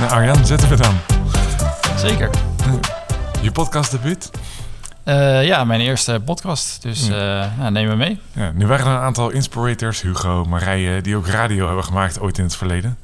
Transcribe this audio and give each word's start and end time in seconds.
Nou, 0.00 0.12
Arjan, 0.12 0.46
zetten 0.46 0.68
we 0.68 0.76
dan. 0.76 0.94
Zeker. 1.96 2.30
Je 3.42 3.52
podcast 3.52 3.90
debuut? 3.90 4.30
Uh, 5.04 5.46
ja, 5.46 5.64
mijn 5.64 5.80
eerste 5.80 6.20
podcast. 6.24 6.82
Dus 6.82 7.08
uh, 7.08 7.16
ja, 7.58 7.70
neem 7.70 7.88
me 7.88 7.96
mee. 7.96 8.20
Ja, 8.32 8.50
nu 8.54 8.66
waren 8.66 8.86
er 8.86 8.92
een 8.92 8.98
aantal 8.98 9.30
inspirators, 9.30 10.02
Hugo, 10.02 10.44
Marije, 10.44 11.00
die 11.00 11.16
ook 11.16 11.26
radio 11.26 11.66
hebben 11.66 11.84
gemaakt 11.84 12.20
ooit 12.20 12.38
in 12.38 12.44
het 12.44 12.56
verleden. 12.56 12.98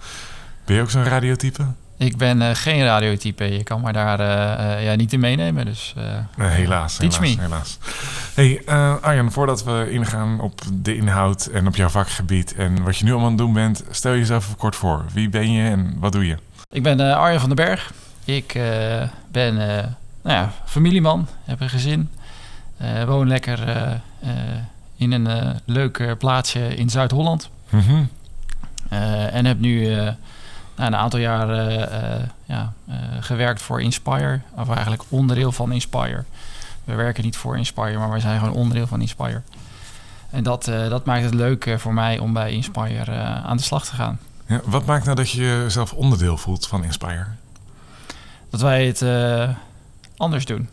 Ben 0.64 0.76
je 0.76 0.82
ook 0.82 0.90
zo'n 0.90 1.04
radiotype? 1.04 1.64
Ik 1.98 2.16
ben 2.16 2.40
uh, 2.40 2.48
geen 2.52 2.84
radiotype. 2.84 3.44
Je 3.44 3.62
kan 3.62 3.80
maar 3.80 3.92
daar 3.92 4.20
ja, 4.82 4.94
niet 4.94 5.12
in 5.12 5.20
meenemen. 5.20 5.64
Dus, 5.64 5.94
nee, 6.36 6.48
helaas. 6.48 6.96
Teach 6.96 7.18
helaas, 7.18 7.36
me. 7.36 7.42
Helaas. 7.42 7.78
Hey, 8.34 8.62
Arjan, 9.00 9.32
voordat 9.32 9.64
we 9.64 9.88
ingaan 9.90 10.40
op 10.40 10.60
de 10.72 10.96
inhoud 10.96 11.46
en 11.46 11.66
op 11.66 11.76
jouw 11.76 11.88
vakgebied 11.88 12.54
en 12.54 12.82
wat 12.82 12.96
je 12.96 13.04
nu 13.04 13.10
allemaal 13.10 13.30
aan 13.30 13.36
het 13.36 13.44
doen 13.44 13.52
bent, 13.52 13.84
stel 13.90 14.12
jezelf 14.12 14.44
even 14.44 14.56
kort 14.56 14.76
voor. 14.76 15.04
Wie 15.12 15.28
ben 15.28 15.52
je 15.52 15.70
en 15.70 15.96
wat 15.98 16.12
doe 16.12 16.26
je? 16.26 16.36
Ik 16.70 16.82
ben 16.82 17.00
Arjan 17.00 17.40
van 17.40 17.48
den 17.48 17.66
Berg. 17.66 17.92
Ik 18.24 18.52
ben 19.30 19.54
nou 20.22 20.36
ja, 20.36 20.52
familieman, 20.64 21.28
heb 21.44 21.60
een 21.60 21.68
gezin. 21.68 22.10
Woon 23.06 23.28
lekker 23.28 23.58
in 24.96 25.12
een 25.12 25.60
leuk 25.64 26.14
plaatsje 26.18 26.76
in 26.76 26.90
Zuid-Holland. 26.90 27.50
Mm 27.68 27.80
-hmm. 27.80 28.08
en 29.30 29.44
heb 29.44 29.58
nu 29.58 29.94
na 30.74 30.86
een 30.86 30.96
aantal 30.96 31.18
jaar 31.18 31.48
ja, 32.44 32.72
gewerkt 33.20 33.62
voor 33.62 33.82
Inspire. 33.82 34.40
Of 34.56 34.70
eigenlijk 34.70 35.02
onderdeel 35.08 35.52
van 35.52 35.72
Inspire. 35.72 36.24
We 36.84 36.94
werken 36.94 37.24
niet 37.24 37.36
voor 37.36 37.56
Inspire, 37.56 37.98
maar 37.98 38.12
we 38.12 38.20
zijn 38.20 38.38
gewoon 38.38 38.54
onderdeel 38.54 38.86
van 38.86 39.00
Inspire. 39.00 39.42
En 40.30 40.42
dat, 40.42 40.64
dat 40.64 41.04
maakt 41.04 41.24
het 41.24 41.34
leuk 41.34 41.74
voor 41.78 41.94
mij 41.94 42.18
om 42.18 42.32
bij 42.32 42.52
Inspire 42.52 43.12
aan 43.42 43.56
de 43.56 43.62
slag 43.62 43.86
te 43.86 43.94
gaan. 43.94 44.18
Ja, 44.46 44.60
wat 44.64 44.86
maakt 44.86 45.04
nou 45.04 45.16
dat 45.16 45.30
je 45.30 45.40
jezelf 45.40 45.92
onderdeel 45.92 46.36
voelt 46.36 46.66
van 46.66 46.84
Inspire? 46.84 47.26
Dat 48.50 48.60
wij 48.60 48.86
het 48.86 49.04
anders 50.16 50.44
doen. 50.44 50.68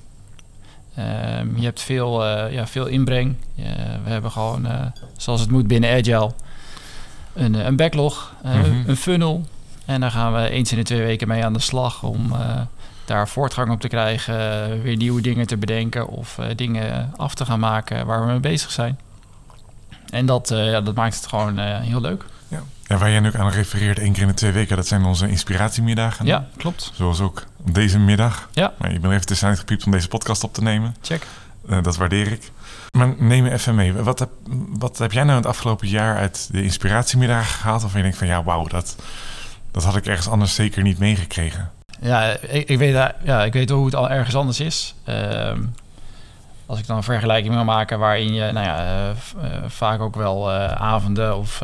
Um, 0.99 1.57
je 1.57 1.63
hebt 1.63 1.81
veel, 1.81 2.25
uh, 2.25 2.51
ja, 2.51 2.67
veel 2.67 2.85
inbreng. 2.85 3.35
Uh, 3.55 3.65
we 4.03 4.09
hebben 4.09 4.31
gewoon, 4.31 4.65
uh, 4.65 4.85
zoals 5.17 5.41
het 5.41 5.51
moet 5.51 5.67
binnen 5.67 5.89
Agile, 5.89 6.31
een, 7.33 7.53
een 7.53 7.75
backlog, 7.75 8.33
mm 8.43 8.51
-hmm. 8.51 8.83
een 8.87 8.97
funnel. 8.97 9.47
En 9.85 10.01
daar 10.01 10.11
gaan 10.11 10.33
we 10.33 10.49
eens 10.49 10.71
in 10.71 10.77
de 10.77 10.83
twee 10.83 11.01
weken 11.01 11.27
mee 11.27 11.45
aan 11.45 11.53
de 11.53 11.59
slag 11.59 12.03
om 12.03 12.33
daar 13.05 13.27
voortgang 13.27 13.71
op 13.71 13.79
te 13.79 13.87
krijgen, 13.87 14.35
weer 14.81 14.95
nieuwe 14.95 15.21
dingen 15.21 15.47
te 15.47 15.57
bedenken 15.57 16.07
of 16.07 16.39
dingen 16.55 17.13
af 17.15 17.35
te 17.35 17.45
gaan 17.45 17.59
maken 17.59 18.05
waar 18.05 18.19
we 18.19 18.31
mee 18.31 18.39
bezig 18.39 18.71
zijn. 18.71 18.99
En 20.09 20.25
dat, 20.25 20.49
ja, 20.49 20.81
dat 20.81 20.95
maakt 20.95 21.15
het 21.15 21.27
gewoon 21.27 21.57
heel 21.59 22.01
leuk. 22.01 22.25
Ja. 22.53 22.63
ja, 22.87 22.97
waar 22.97 23.11
jij 23.11 23.19
nu 23.19 23.31
aan 23.37 23.49
refereert, 23.49 23.99
één 23.99 24.13
keer 24.13 24.21
in 24.21 24.27
de 24.27 24.33
twee 24.33 24.51
weken, 24.51 24.75
dat 24.75 24.87
zijn 24.87 25.03
onze 25.03 25.29
inspiratiemiddagen. 25.29 26.25
Ja, 26.25 26.47
klopt. 26.57 26.91
Zoals 26.93 27.19
ook 27.19 27.43
deze 27.57 27.99
middag. 27.99 28.49
Ja. 28.51 28.73
Maar 28.77 28.91
je 28.91 28.99
bent 28.99 29.13
even 29.13 29.25
tussenuit 29.25 29.59
gepiept 29.59 29.85
om 29.85 29.91
deze 29.91 30.07
podcast 30.07 30.43
op 30.43 30.53
te 30.53 30.61
nemen. 30.61 30.95
Check. 31.01 31.25
Uh, 31.69 31.83
dat 31.83 31.97
waardeer 31.97 32.31
ik. 32.31 32.51
Maar 32.97 33.13
neem 33.17 33.43
me 33.43 33.51
even 33.51 33.75
mee. 33.75 33.93
Wat 33.93 34.19
heb, 34.19 34.29
wat 34.69 34.97
heb 34.97 35.11
jij 35.11 35.23
nou 35.23 35.37
het 35.37 35.45
afgelopen 35.45 35.87
jaar 35.87 36.17
uit 36.17 36.49
de 36.51 36.63
inspiratiemiddagen 36.63 37.55
gehaald? 37.55 37.83
Of 37.83 37.95
je 37.95 38.01
denkt 38.01 38.17
van 38.17 38.27
ja, 38.27 38.43
wauw, 38.43 38.67
dat, 38.67 38.95
dat 39.71 39.83
had 39.83 39.95
ik 39.95 40.05
ergens 40.05 40.27
anders 40.27 40.55
zeker 40.55 40.83
niet 40.83 40.99
meegekregen. 40.99 41.71
Ja, 42.01 42.23
ik, 42.41 42.69
ik, 42.69 42.77
weet, 42.77 43.13
ja, 43.23 43.43
ik 43.43 43.53
weet 43.53 43.69
hoe 43.69 43.85
het 43.85 43.95
al 43.95 44.09
ergens 44.09 44.35
anders 44.35 44.59
is. 44.59 44.95
Uh, 45.09 45.51
als 46.65 46.79
ik 46.79 46.87
dan 46.87 46.97
een 46.97 47.03
vergelijking 47.03 47.53
wil 47.53 47.63
maken 47.63 47.99
waarin 47.99 48.33
je 48.33 48.51
nou 48.51 48.65
ja, 48.65 49.09
uh, 49.09 49.13
vaak 49.67 49.99
ook 49.99 50.15
wel 50.15 50.51
avonden 50.51 51.37
of 51.37 51.61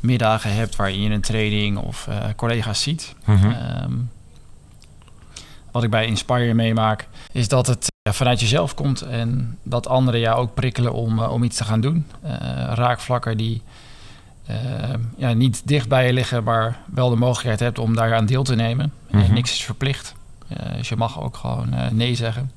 middagen 0.00 0.54
hebt 0.54 0.76
waarin 0.76 1.00
je 1.00 1.10
een 1.10 1.20
training 1.20 1.78
of 1.78 2.08
collega's 2.36 2.82
ziet. 2.82 3.14
Mm 3.24 3.36
-hmm. 3.36 3.56
um, 3.82 4.10
wat 5.70 5.82
ik 5.82 5.90
bij 5.90 6.06
Inspire 6.06 6.54
meemaak, 6.54 7.08
is 7.32 7.48
dat 7.48 7.66
het 7.66 7.86
ja, 8.02 8.12
vanuit 8.12 8.40
jezelf 8.40 8.74
komt 8.74 9.00
en 9.00 9.58
dat 9.62 9.88
anderen 9.88 10.20
jou 10.20 10.38
ook 10.38 10.54
prikkelen 10.54 10.92
om, 10.92 11.18
uh, 11.18 11.32
om 11.32 11.42
iets 11.42 11.56
te 11.56 11.64
gaan 11.64 11.80
doen. 11.80 12.06
Uh, 12.24 12.30
raakvlakken 12.74 13.36
die 13.36 13.62
uh, 14.50 14.56
ja, 15.16 15.32
niet 15.32 15.62
dicht 15.64 15.88
bij 15.88 16.06
je 16.06 16.12
liggen, 16.12 16.44
maar 16.44 16.78
wel 16.94 17.10
de 17.10 17.16
mogelijkheid 17.16 17.60
hebt 17.60 17.78
om 17.78 17.94
daar 17.94 18.14
aan 18.14 18.26
deel 18.26 18.42
te 18.42 18.54
nemen. 18.54 18.92
Mhm. 19.10 19.22
En 19.22 19.32
niks 19.32 19.52
is 19.52 19.64
verplicht. 19.64 20.14
dus 20.76 20.88
je 20.88 20.96
mag 20.96 21.20
ook 21.20 21.36
gewoon 21.36 21.74
nee 21.92 22.14
zeggen. 22.14 22.50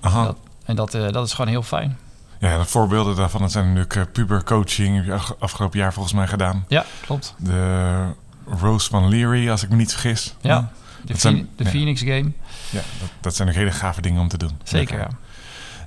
Aha. 0.00 0.20
En 0.20 0.76
dat, 0.76 0.94
en 0.94 1.00
dat, 1.02 1.12
dat 1.12 1.26
is 1.26 1.32
gewoon 1.32 1.50
heel 1.50 1.62
fijn. 1.62 1.98
Ja, 2.42 2.58
de 2.58 2.64
voorbeelden 2.64 3.16
daarvan 3.16 3.40
dat 3.40 3.52
zijn 3.52 3.72
natuurlijk 3.72 4.12
pubercoaching. 4.12 4.96
Heb 4.96 5.04
je 5.04 5.34
afgelopen 5.38 5.78
jaar 5.78 5.92
volgens 5.92 6.14
mij 6.14 6.26
gedaan. 6.26 6.64
Ja, 6.68 6.84
klopt. 7.00 7.34
De 7.38 8.06
Rose 8.46 8.90
van 8.90 9.08
Leary, 9.08 9.50
als 9.50 9.62
ik 9.62 9.68
me 9.68 9.76
niet 9.76 9.90
vergis. 9.90 10.34
Ja. 10.40 10.70
De, 11.04 11.18
zijn, 11.18 11.48
de 11.56 11.64
Phoenix. 11.64 12.00
Game. 12.00 12.32
Ja, 12.70 12.80
dat, 13.00 13.08
dat, 13.20 13.36
zijn 13.36 13.48
ook 13.48 13.54
hele 13.54 13.70
gave 13.70 14.00
dingen 14.00 14.20
om 14.20 14.28
te 14.28 14.38
doen. 14.38 14.50
Zeker, 14.62 15.08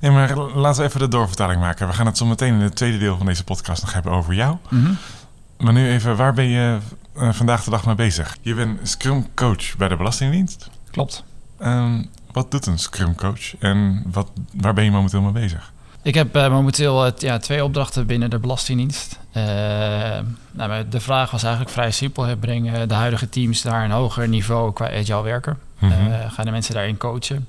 ja. 0.01 0.11
maar 0.11 0.37
laten 0.37 0.81
we 0.81 0.87
even 0.87 0.99
de 0.99 1.07
doorvertaling 1.07 1.61
maken. 1.61 1.87
We 1.87 1.93
gaan 1.93 2.05
het 2.05 2.17
zo 2.17 2.25
meteen 2.25 2.53
in 2.53 2.59
het 2.59 2.75
tweede 2.75 2.97
deel 2.97 3.17
van 3.17 3.25
deze 3.25 3.43
podcast 3.43 3.81
nog 3.81 3.93
hebben 3.93 4.11
over 4.11 4.33
jou. 4.33 4.57
Mm 4.69 4.85
-hmm. 4.85 4.97
Maar 5.57 5.73
nu 5.73 5.89
even, 5.89 6.15
waar 6.15 6.33
ben 6.33 6.47
je 6.47 6.77
uh, 7.17 7.33
vandaag 7.33 7.63
de 7.63 7.69
dag 7.69 7.85
mee 7.85 7.95
bezig? 7.95 8.37
Je 8.41 8.53
bent 8.53 8.89
Scrum 8.89 9.33
Coach 9.33 9.77
bij 9.77 9.87
de 9.87 9.95
Belastingdienst. 9.95 10.69
Klopt. 10.91 11.23
Um, 11.61 12.09
wat 12.31 12.51
doet 12.51 12.65
een 12.65 12.79
Scrum 12.79 13.15
Coach 13.15 13.57
en 13.57 14.03
wat, 14.11 14.31
waar 14.53 14.73
ben 14.73 14.83
je 14.83 14.91
momenteel 14.91 15.21
mee 15.21 15.31
bezig? 15.31 15.73
Ik 16.05 16.13
heb 16.13 16.35
uh, 16.35 16.49
momenteel 16.49 17.05
uh, 17.05 17.11
ja, 17.17 17.37
twee 17.37 17.63
opdrachten 17.63 18.05
binnen 18.05 18.29
de 18.29 18.39
Belastingdienst. 18.39 19.19
Uh, 19.33 19.43
nou, 20.51 20.87
de 20.89 20.99
vraag 20.99 21.31
was 21.31 21.43
eigenlijk 21.43 21.73
vrij 21.73 21.91
simpel. 21.91 22.37
Breng 22.37 22.83
de 22.83 22.93
huidige 22.93 23.29
teams 23.29 23.63
naar 23.63 23.83
een 23.83 23.91
hoger 23.91 24.27
niveau 24.27 24.73
qua 24.73 24.91
agile 24.91 25.21
werken. 25.21 25.57
Mm 25.79 25.91
-hmm. 25.91 26.29
gaan 26.29 26.45
de 26.45 26.51
mensen 26.51 26.73
daarin 26.73 26.97
coachen. 26.97 27.47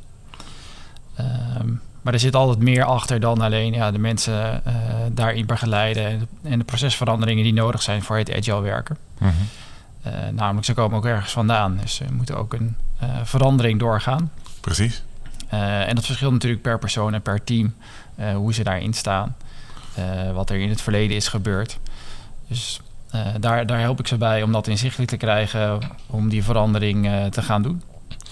maar 2.03 2.13
er 2.13 2.21
zit 2.21 2.35
altijd 2.35 2.59
meer 2.59 2.85
achter 2.85 3.21
dan 3.21 3.41
alleen 3.41 3.73
ja, 3.73 3.91
de 3.91 3.99
mensen 3.99 4.63
daarin 5.13 5.47
begeleiden... 5.47 6.07
En 6.07 6.19
de, 6.19 6.49
en 6.49 6.59
de, 6.59 6.65
procesveranderingen 6.65 7.45
die 7.45 7.53
nodig 7.53 7.83
zijn 7.83 8.03
voor 8.03 8.17
het 8.17 8.35
agile 8.35 8.61
werken. 8.61 8.97
Mm 9.19 9.33
-hmm. 10.03 10.35
namelijk, 10.35 10.67
ze 10.67 10.75
komen 10.75 10.99
ook 10.99 11.07
ergens 11.07 11.33
vandaan. 11.33 11.79
Dus 11.81 12.01
er 12.01 12.13
moet 12.13 12.35
ook 12.35 12.53
een 12.53 12.77
verandering 13.23 13.79
doorgaan. 13.79 14.31
Precies. 14.61 15.03
en 15.49 15.95
dat 15.95 16.07
verschilt 16.07 16.33
natuurlijk 16.33 16.63
per 16.63 16.79
persoon 16.79 17.15
en 17.15 17.23
per 17.23 17.45
team... 17.45 17.75
Uh, 18.21 18.35
hoe 18.35 18.55
ze 18.55 18.63
daarin 18.63 18.93
staan. 18.93 19.37
Uh, 19.99 20.33
wat 20.33 20.51
er 20.51 20.57
in 20.57 20.69
het 20.69 20.81
verleden 20.81 21.17
is 21.17 21.29
gebeurd. 21.29 21.79
Dus 22.49 22.81
uh, 23.15 23.27
daar, 23.41 23.67
daar 23.67 23.81
help 23.81 23.99
ik 24.01 24.07
ze 24.07 24.17
bij 24.17 24.43
om 24.43 24.53
dat 24.53 24.67
inzichtelijk 24.67 25.11
te 25.11 25.17
krijgen. 25.17 25.81
Om 26.07 26.29
die 26.29 26.45
verandering 26.45 27.31
te 27.31 27.43
gaan 27.43 27.63
doen. 27.63 27.83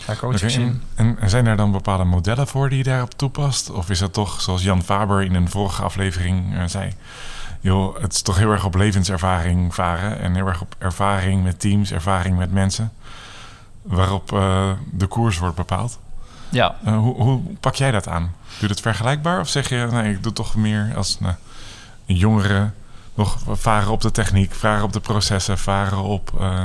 Daar 0.06 0.17
coach 0.17 0.34
okay, 0.34 0.50
in. 0.50 0.83
En, 0.94 1.17
en, 1.21 1.31
zijn 1.31 1.47
er 1.47 1.56
dan 1.56 1.73
bepaalde 1.73 2.05
modellen 2.05 2.47
voor 2.47 2.69
die 2.69 2.78
je 2.78 2.84
daarop 2.84 3.15
toepast? 3.19 3.71
Of 3.71 3.91
is 3.91 3.99
dat 3.99 4.12
toch, 4.12 4.41
zoals 4.41 4.62
Jan 4.62 4.83
Faber 4.83 5.23
in 5.23 5.34
een 5.34 5.49
vorige 5.49 5.83
aflevering 5.83 6.44
zei... 6.67 6.93
joh, 7.61 8.00
het 8.00 8.12
is 8.12 8.23
toch 8.23 8.39
heel 8.39 8.50
erg 8.50 8.65
op 8.65 8.75
levenservaring 8.75 9.75
varen... 9.75 10.19
en 10.19 10.34
heel 10.34 10.47
erg 10.47 10.61
op 10.61 10.75
ervaring 10.78 11.43
met 11.43 11.61
teams, 11.61 11.93
ervaring 11.93 12.39
met 12.39 12.53
mensen... 12.53 12.93
waarop 13.83 14.28
de 14.91 15.06
koers 15.09 15.39
wordt 15.39 15.56
bepaald? 15.56 15.99
Ja. 16.55 16.77
Uh, 16.87 16.97
hoe, 16.97 17.15
hoe, 17.15 17.41
pak 17.61 17.75
jij 17.75 17.91
dat 17.91 18.09
aan? 18.09 18.34
Doe 18.59 18.69
je 18.69 18.75
het 18.75 18.81
vergelijkbaar? 18.81 19.41
Of 19.41 19.49
zeg 19.49 19.69
je, 19.69 19.89
nee, 19.91 20.13
ik 20.13 20.23
doe 20.23 20.33
toch 20.33 20.55
meer 20.55 20.93
als 20.97 21.21
nou, 21.21 21.35
een 22.07 22.17
jongere... 22.17 22.71
nog 23.15 23.39
varen 23.49 23.91
op 23.91 24.01
de 24.01 24.11
techniek, 24.11 24.55
varen 24.55 24.85
op 24.85 24.93
de 24.93 25.01
processen, 25.01 25.59
varen 25.59 26.03
op... 26.03 26.33
Uh, 26.41 26.65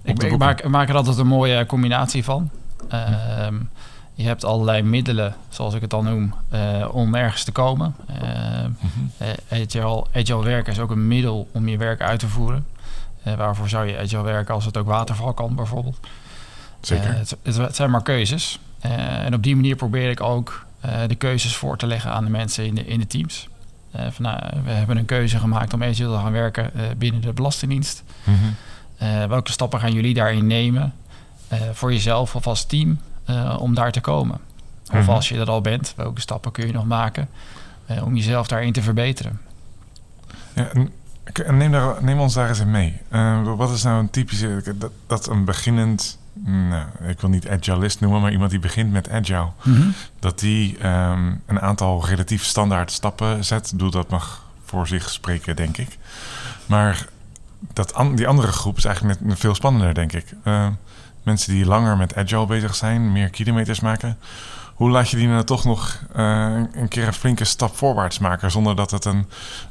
op 0.00 0.22
ik, 0.22 0.22
ik, 0.22 0.38
maak, 0.38 0.60
ik 0.60 0.68
maak 0.68 0.88
er 0.88 0.96
altijd 0.96 1.18
een 1.18 1.26
mooie 1.26 1.66
combinatie 1.66 2.24
van. 2.24 2.50
Uh, 2.92 3.46
um, 3.46 3.70
je 4.14 4.24
hebt 4.24 4.44
allerlei 4.44 4.82
middelen, 4.82 5.34
zoals 5.48 5.74
ik 5.74 5.80
het 5.80 5.90
dan 5.90 6.04
noem, 6.04 6.34
uh, 6.52 6.88
om 6.94 7.14
ergens 7.14 7.44
te 7.44 7.52
komen. 7.52 7.96
Uh, 8.22 9.28
agile, 9.50 10.06
agile 10.14 10.44
werken 10.44 10.72
is 10.72 10.78
ook 10.78 10.90
een 10.90 11.06
middel 11.06 11.48
om 11.52 11.68
je 11.68 11.76
werk 11.76 12.00
uit 12.00 12.18
te 12.18 12.28
voeren. 12.28 12.66
waarvoor 13.36 13.68
zou 13.68 13.86
je 13.86 13.98
agile 13.98 14.22
werken 14.22 14.54
als 14.54 14.64
het 14.64 14.76
ook 14.76 14.86
waterval 14.86 15.32
kan, 15.32 15.54
bijvoorbeeld? 15.54 15.98
Zeker. 16.80 17.14
Het, 17.14 17.36
het, 17.42 17.56
het 17.56 17.76
zijn 17.76 17.90
maar 17.90 18.02
keuzes. 18.02 18.60
En 18.80 19.34
op 19.34 19.42
die 19.42 19.54
manier 19.54 19.76
probeer 19.76 20.10
ik 20.10 20.20
ook 20.20 20.66
de 21.06 21.14
keuzes 21.14 21.56
voor 21.56 21.76
te 21.76 21.86
leggen 21.86 22.10
aan 22.10 22.24
de 22.24 22.30
mensen 22.30 22.66
in 22.66 22.74
de, 22.74 22.86
in 22.86 22.98
de 22.98 23.06
teams. 23.06 23.48
Uh, 23.96 24.02
van, 24.10 24.24
nou, 24.24 24.38
we 24.64 24.70
hebben 24.70 24.96
een 24.96 25.04
keuze 25.04 25.38
gemaakt 25.38 25.72
om 25.72 25.82
agile 25.82 26.14
te 26.14 26.22
gaan 26.22 26.32
werken 26.32 26.72
binnen 26.98 27.20
de 27.20 27.32
Belastingdienst. 27.32 28.02
Mm 28.24 28.34
-hmm. 28.34 29.28
welke 29.28 29.52
stappen 29.52 29.80
gaan 29.80 29.92
jullie 29.92 30.14
daarin 30.14 30.46
nemen 30.46 30.94
voor 31.72 31.92
jezelf 31.92 32.34
of 32.34 32.46
als 32.46 32.64
team 32.64 32.98
om 33.58 33.74
daar 33.74 33.92
te 33.92 34.00
komen? 34.00 34.38
Of 34.92 34.98
Mhm. 34.98 35.10
als 35.10 35.28
je 35.28 35.38
er 35.38 35.50
al 35.50 35.60
bent, 35.60 35.92
welke 35.96 36.20
stappen 36.20 36.52
kun 36.52 36.66
je 36.66 36.72
nog 36.72 36.86
maken 36.86 37.28
om 38.04 38.16
jezelf 38.16 38.46
daarin 38.46 38.72
te 38.72 38.82
verbeteren? 38.82 39.40
Ja, 40.54 40.70
en 41.46 41.56
neem, 41.56 41.72
daar, 41.72 42.02
neem 42.02 42.20
ons 42.20 42.34
daar 42.34 42.48
eens 42.48 42.60
in 42.60 42.70
mee. 42.70 43.00
Uh, 43.12 43.54
wat 43.56 43.70
is 43.70 43.82
nou 43.82 43.98
een 44.00 44.10
typische... 44.10 44.74
Dat, 44.78 44.90
dat 45.06 45.28
een 45.28 45.44
beginnend... 45.44 46.18
Nou, 46.44 46.86
ik 47.08 47.20
wil 47.20 47.30
niet 47.30 47.48
agilist 47.48 48.00
noemen, 48.00 48.20
maar 48.20 48.32
iemand 48.32 48.50
die 48.50 48.60
begint 48.60 48.92
met 48.92 49.10
agile... 49.10 49.48
Mhm. 49.62 49.88
dat 50.18 50.38
die 50.38 50.86
um, 50.86 51.42
een 51.46 51.60
aantal 51.60 52.06
relatief 52.06 52.44
standaard 52.44 52.90
stappen 52.90 53.44
zet. 53.44 53.70
Bedoel, 53.72 53.90
dat 53.90 54.08
mag 54.08 54.44
voor 54.64 54.86
zich 54.86 55.10
spreken, 55.10 55.56
denk 55.56 55.76
ik. 55.76 55.98
Maar 56.66 57.06
dat 57.72 57.94
an, 57.94 58.16
die 58.16 58.28
andere 58.28 58.52
groep 58.52 58.76
is 58.76 58.84
eigenlijk 58.84 59.20
net 59.20 59.38
veel 59.38 59.54
spannender, 59.54 59.94
denk 59.94 60.12
ik. 60.12 60.34
Uh, 60.44 60.66
Mensen 61.28 61.52
die 61.52 61.66
langer 61.66 61.96
met 61.96 62.14
agile 62.14 62.46
bezig 62.46 62.74
zijn, 62.74 63.12
meer 63.12 63.30
kilometers 63.30 63.80
maken. 63.80 64.18
Hoe 64.74 64.90
laat 64.90 65.10
je 65.10 65.16
die 65.16 65.28
nou 65.28 65.44
toch 65.44 65.64
nog 65.64 66.02
eh, 66.14 66.54
een 66.72 66.88
keer 66.88 67.06
een 67.06 67.12
flinke 67.12 67.44
stap 67.44 67.76
voorwaarts 67.76 68.18
maken 68.18 68.50
zonder 68.50 68.76
dat 68.76 68.90
het 68.90 69.04
een, 69.04 69.26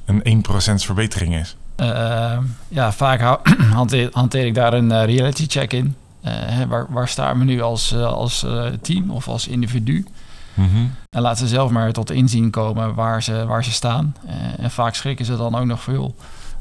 een 0.05 0.43
1% 0.45 0.51
verbetering 0.73 1.35
is? 1.35 1.55
Uh, 1.77 2.37
ja, 2.67 2.91
vaak 2.91 3.39
hanteer, 3.73 4.09
hanteer, 4.11 4.45
ik 4.45 4.53
daar 4.53 4.73
een 4.73 5.05
reality 5.05 5.45
check 5.47 5.73
in. 5.73 5.95
Hè, 6.21 6.67
waar, 6.67 6.85
waar 6.89 7.07
staan 7.07 7.39
we 7.39 7.45
nu 7.45 7.61
als, 7.61 7.95
als 7.95 8.45
team 8.81 9.11
of 9.11 9.27
als 9.27 9.47
individu? 9.47 10.05
Mm 10.53 10.93
En 11.09 11.21
laten 11.21 11.37
ze 11.37 11.47
zelf 11.47 11.71
maar 11.71 11.93
tot 11.93 12.11
inzien 12.11 12.49
komen 12.49 12.93
waar 12.93 13.23
ze, 13.23 13.45
waar 13.45 13.63
ze 13.63 13.71
staan. 13.71 14.15
en 14.57 14.71
vaak 14.71 14.95
schrikken 14.95 15.25
ze 15.25 15.37
dan 15.37 15.55
ook 15.55 15.65
nog 15.65 15.81
veel 15.81 16.15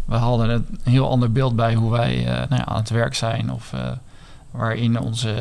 we 0.06 0.14
hadden 0.14 0.50
een 0.50 0.66
heel 0.82 1.10
ander 1.10 1.32
beeld 1.32 1.56
bij 1.56 1.74
hoe 1.74 1.90
wij 1.90 2.18
uh, 2.18 2.26
nou 2.26 2.54
ja, 2.54 2.64
aan 2.64 2.76
het 2.76 2.90
werk 2.90 3.14
zijn 3.14 3.52
of 3.52 3.72
uh, 3.72 3.80
waarin 4.50 5.00
onze 5.00 5.34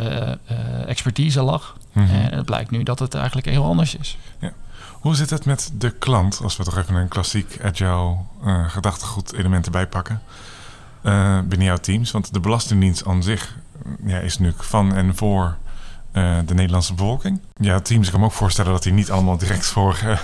uh, 0.51 0.89
expertise 0.89 1.41
lag. 1.41 1.77
Mm 1.91 2.05
-hmm. 2.05 2.15
En 2.15 2.33
het 2.33 2.45
blijkt 2.45 2.71
nu 2.71 2.83
dat 2.83 2.99
het 2.99 3.13
eigenlijk 3.13 3.47
heel 3.47 3.65
anders 3.65 3.95
is. 3.95 4.17
Ja. 4.39 4.51
Hoe 4.91 5.15
zit 5.15 5.29
het 5.29 5.45
met 5.45 5.71
de 5.77 5.89
klant, 5.91 6.39
als 6.43 6.57
we 6.57 6.63
toch 6.63 6.77
even 6.77 6.95
een 6.95 7.07
klassiek 7.07 7.59
agile 7.63 8.15
gedachtegoed 8.67 9.33
element 9.33 9.65
erbij 9.65 9.87
pakken, 9.87 10.21
binnen 11.47 11.63
jouw 11.63 11.77
teams? 11.77 12.11
Want 12.11 12.33
de 12.33 12.39
Belastingdienst 12.39 13.05
aan 13.05 13.23
zich 13.23 13.55
ja, 14.05 14.19
is 14.19 14.39
nu 14.39 14.53
van 14.57 14.93
en 14.95 15.15
voor 15.15 15.57
de 16.45 16.53
Nederlandse 16.53 16.93
bevolking. 16.93 17.39
Ja, 17.59 17.79
teams, 17.79 18.05
ik 18.05 18.11
kan 18.11 18.19
me 18.19 18.25
ook 18.25 18.31
voorstellen 18.31 18.71
dat 18.71 18.83
die 18.83 18.93
niet 18.93 19.11
allemaal 19.11 19.37
direct 19.37 19.65
voor 19.65 20.19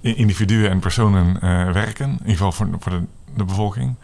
individuen 0.00 0.70
en 0.70 0.78
personen 0.78 1.40
werken. 1.72 2.06
In 2.06 2.18
ieder 2.18 2.32
geval 2.32 2.52
voor, 2.52 2.68
voor 2.78 2.92
de 2.92 3.02
de 3.38 3.44
bevolking. 3.44 3.94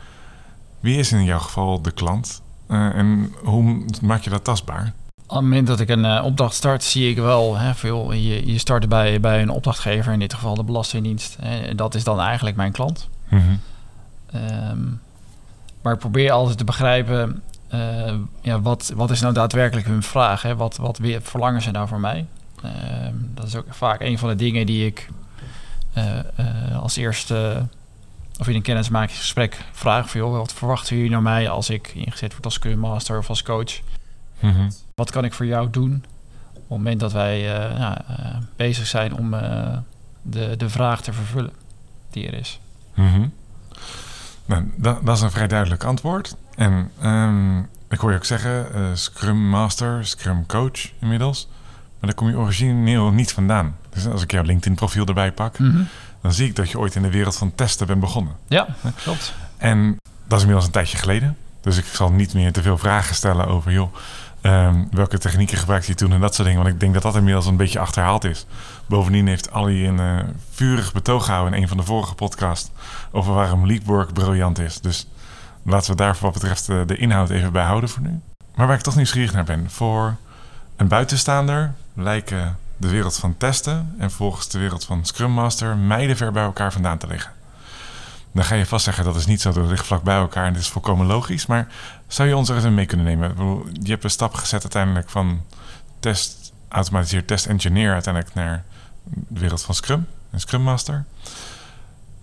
Wie 0.80 0.98
is 0.98 1.12
in 1.12 1.24
jouw 1.24 1.38
geval 1.38 1.82
de 1.82 1.90
klant 1.90 2.42
en 2.66 3.32
hoe 3.44 3.84
maak 4.02 4.22
je 4.22 4.30
dat 4.30 4.44
tastbaar? 4.44 4.92
Op 5.26 5.34
het 5.34 5.42
moment 5.42 5.66
dat 5.66 5.80
ik 5.80 5.88
een 5.88 6.22
opdracht 6.22 6.54
start, 6.54 6.82
zie 6.82 7.10
ik 7.10 7.16
wel 7.16 7.56
hè, 7.56 7.74
veel. 7.74 8.12
Je, 8.12 8.52
je 8.52 8.58
start 8.58 8.88
bij, 8.88 9.20
bij 9.20 9.42
een 9.42 9.50
opdrachtgever, 9.50 10.12
in 10.12 10.18
dit 10.18 10.34
geval 10.34 10.54
de 10.54 10.64
Belastingdienst. 10.64 11.36
En 11.40 11.76
dat 11.76 11.94
is 11.94 12.04
dan 12.04 12.20
eigenlijk 12.20 12.56
mijn 12.56 12.72
klant. 12.72 13.08
Mm 13.28 13.40
-hmm. 13.40 13.60
um, 14.70 15.00
maar 15.82 15.92
ik 15.92 15.98
probeer 15.98 16.30
altijd 16.30 16.58
te 16.58 16.64
begrijpen, 16.64 17.42
ja, 18.40 18.60
wat, 18.60 18.92
wat 18.94 19.10
is 19.10 19.20
nou 19.20 19.34
daadwerkelijk 19.34 19.86
hun 19.86 20.02
vraag? 20.02 20.42
Hè? 20.42 20.56
Wat, 20.56 20.76
wat 20.76 20.98
weer 20.98 21.22
verlangen 21.22 21.62
ze 21.62 21.70
nou 21.70 21.88
voor 21.88 22.00
mij? 22.00 22.26
Um, 22.64 23.30
dat 23.34 23.46
is 23.46 23.56
ook 23.56 23.66
vaak 23.68 24.00
een 24.00 24.18
van 24.18 24.28
de 24.28 24.34
dingen 24.34 24.66
die 24.66 24.86
ik 24.86 25.08
als 26.80 26.96
eerste 26.96 27.66
of 28.38 28.48
in 28.48 28.54
een 28.54 28.62
kennismakingsgesprek 28.62 29.64
vragen 29.72 30.08
van... 30.08 30.20
Joh, 30.20 30.36
wat 30.36 30.52
verwachten 30.52 30.96
jullie 30.96 31.10
nou 31.10 31.22
mij 31.22 31.48
als 31.48 31.70
ik 31.70 31.92
ingezet 31.94 32.32
word 32.32 32.44
als 32.44 32.54
Scrum 32.54 32.78
Master 32.78 33.18
of 33.18 33.28
als 33.28 33.42
coach? 33.42 33.80
Mm 34.40 34.68
Wat 34.94 35.10
kan 35.10 35.24
ik 35.24 35.32
voor 35.32 35.46
jou 35.46 35.70
doen 35.70 36.04
op 36.48 36.54
het 36.54 36.68
moment 36.68 37.00
dat 37.00 37.12
wij 37.12 37.38
uh, 37.38 37.78
ja, 37.78 38.04
uh, 38.10 38.36
bezig 38.56 38.86
zijn 38.86 39.16
om 39.16 39.34
uh, 39.34 39.76
de, 40.22 40.56
de 40.56 40.68
vraag 40.68 41.02
te 41.02 41.12
vervullen 41.12 41.52
die 42.10 42.26
er 42.26 42.34
is? 42.34 42.60
Mm 42.94 43.12
-hmm. 43.12 43.32
nou, 44.44 44.72
dat, 44.76 45.06
dat, 45.06 45.16
is 45.16 45.22
een 45.22 45.30
vrij 45.30 45.48
duidelijk 45.48 45.84
antwoord. 45.84 46.36
En 46.56 46.90
um, 47.04 47.68
ik 47.88 47.98
hoor 47.98 48.10
je 48.10 48.16
ook 48.16 48.24
zeggen, 48.24 48.66
Scrum 48.98 49.48
Master, 49.48 50.06
Scrum 50.06 50.46
Coach 50.46 50.90
inmiddels. 50.98 51.48
Maar 52.00 52.10
daar 52.10 52.14
kom 52.14 52.28
je 52.28 52.36
origineel 52.36 53.10
niet 53.10 53.32
vandaan. 53.32 53.76
Dus 53.90 54.06
als 54.06 54.22
ik 54.22 54.30
jouw 54.30 54.42
LinkedIn 54.42 54.74
profiel 54.74 55.06
erbij 55.06 55.32
pak... 55.32 55.58
Mm 55.58 55.70
-hmm 55.70 55.88
dan 56.24 56.32
zie 56.32 56.48
ik 56.48 56.56
dat 56.56 56.70
je 56.70 56.78
ooit 56.78 56.94
in 56.94 57.02
de 57.02 57.10
wereld 57.10 57.36
van 57.36 57.54
testen 57.54 57.86
bent 57.86 58.00
begonnen. 58.00 58.32
Ja, 58.48 58.66
klopt. 59.02 59.34
En 59.56 59.96
dat 60.24 60.32
is 60.32 60.38
inmiddels 60.38 60.66
een 60.66 60.72
tijdje 60.72 60.96
geleden. 60.96 61.36
Dus 61.60 61.76
ik 61.76 61.84
zal 61.84 62.10
niet 62.10 62.34
meer 62.34 62.52
te 62.52 62.62
veel 62.62 62.78
vragen 62.78 63.14
stellen 63.14 63.46
over, 63.46 63.72
joh, 63.72 63.94
um, 64.42 64.88
welke 64.90 65.18
technieken 65.18 65.58
gebruikte 65.58 65.90
je 65.90 65.96
toen 65.96 66.12
en 66.12 66.20
dat 66.20 66.34
soort 66.34 66.48
dingen. 66.48 66.62
Want 66.62 66.74
ik 66.74 66.80
denk 66.80 66.94
dat 66.94 67.02
dat 67.02 67.16
inmiddels 67.16 67.46
een 67.46 67.56
beetje 67.56 67.78
achterhaald 67.78 68.24
is. 68.24 68.46
Bovendien 68.86 69.26
heeft 69.26 69.50
Ali 69.50 69.88
een 69.88 70.00
uh, 70.00 70.22
vurig 70.50 70.92
betoog 70.92 71.24
gehouden 71.24 71.54
in 71.54 71.62
een 71.62 71.68
van 71.68 71.76
de 71.76 71.82
vorige 71.82 72.14
podcasts 72.14 72.70
over 73.10 73.34
waarom 73.34 73.66
Leapwork 73.66 74.12
briljant 74.12 74.58
is. 74.58 74.80
Dus 74.80 75.06
laten 75.64 75.90
we 75.90 75.96
daar 75.96 76.16
wat 76.20 76.32
betreft 76.32 76.66
de, 76.66 76.82
de 76.86 76.96
inhoud 76.96 77.30
even 77.30 77.52
bij 77.52 77.64
houden 77.64 77.90
voor 77.90 78.02
nu. 78.02 78.20
Maar 78.54 78.66
waar 78.66 78.76
ik 78.76 78.82
toch 78.82 78.96
nieuwsgierig 78.96 79.32
naar 79.32 79.44
ben, 79.44 79.70
voor 79.70 80.16
een 80.76 80.88
buitenstaander 80.88 81.74
lijken 81.94 82.58
de 82.76 82.88
wereld 82.88 83.16
van 83.16 83.36
testen 83.36 83.94
en 83.98 84.10
volgens 84.10 84.48
de 84.48 84.58
wereld 84.58 84.84
van 84.84 85.04
Scrum 85.04 85.30
Master 85.30 85.76
ver 86.16 86.32
bij 86.32 86.44
elkaar 86.44 86.72
vandaan 86.72 86.98
te 86.98 87.06
liggen. 87.06 87.32
Dan 88.32 88.44
ga 88.44 88.54
je 88.54 88.66
vast 88.66 88.84
zeggen 88.84 89.04
dat 89.04 89.16
is 89.16 89.26
niet 89.26 89.40
zo, 89.40 89.52
dat 89.52 89.68
ligt 89.68 89.86
vlak 89.86 90.02
bij 90.02 90.16
elkaar 90.16 90.46
en 90.46 90.52
dit 90.52 90.62
is 90.62 90.68
volkomen 90.68 91.06
logisch. 91.06 91.46
Maar 91.46 91.68
zou 92.06 92.28
je 92.28 92.36
ons 92.36 92.48
er 92.48 92.56
eens 92.56 92.64
mee 92.64 92.86
kunnen 92.86 93.06
nemen? 93.06 93.34
Je 93.82 93.90
hebt 93.90 94.04
een 94.04 94.10
stap 94.10 94.34
gezet 94.34 94.62
uiteindelijk 94.62 95.10
van 95.10 95.42
test, 96.00 96.52
automatiseerd 96.68 97.26
test 97.26 97.46
engineer 97.46 97.92
uiteindelijk 97.92 98.34
naar 98.34 98.64
de 99.04 99.40
wereld 99.40 99.62
van 99.62 99.74
Scrum 99.74 100.06
en 100.30 100.40
Scrum 100.40 100.62
Master. 100.62 101.04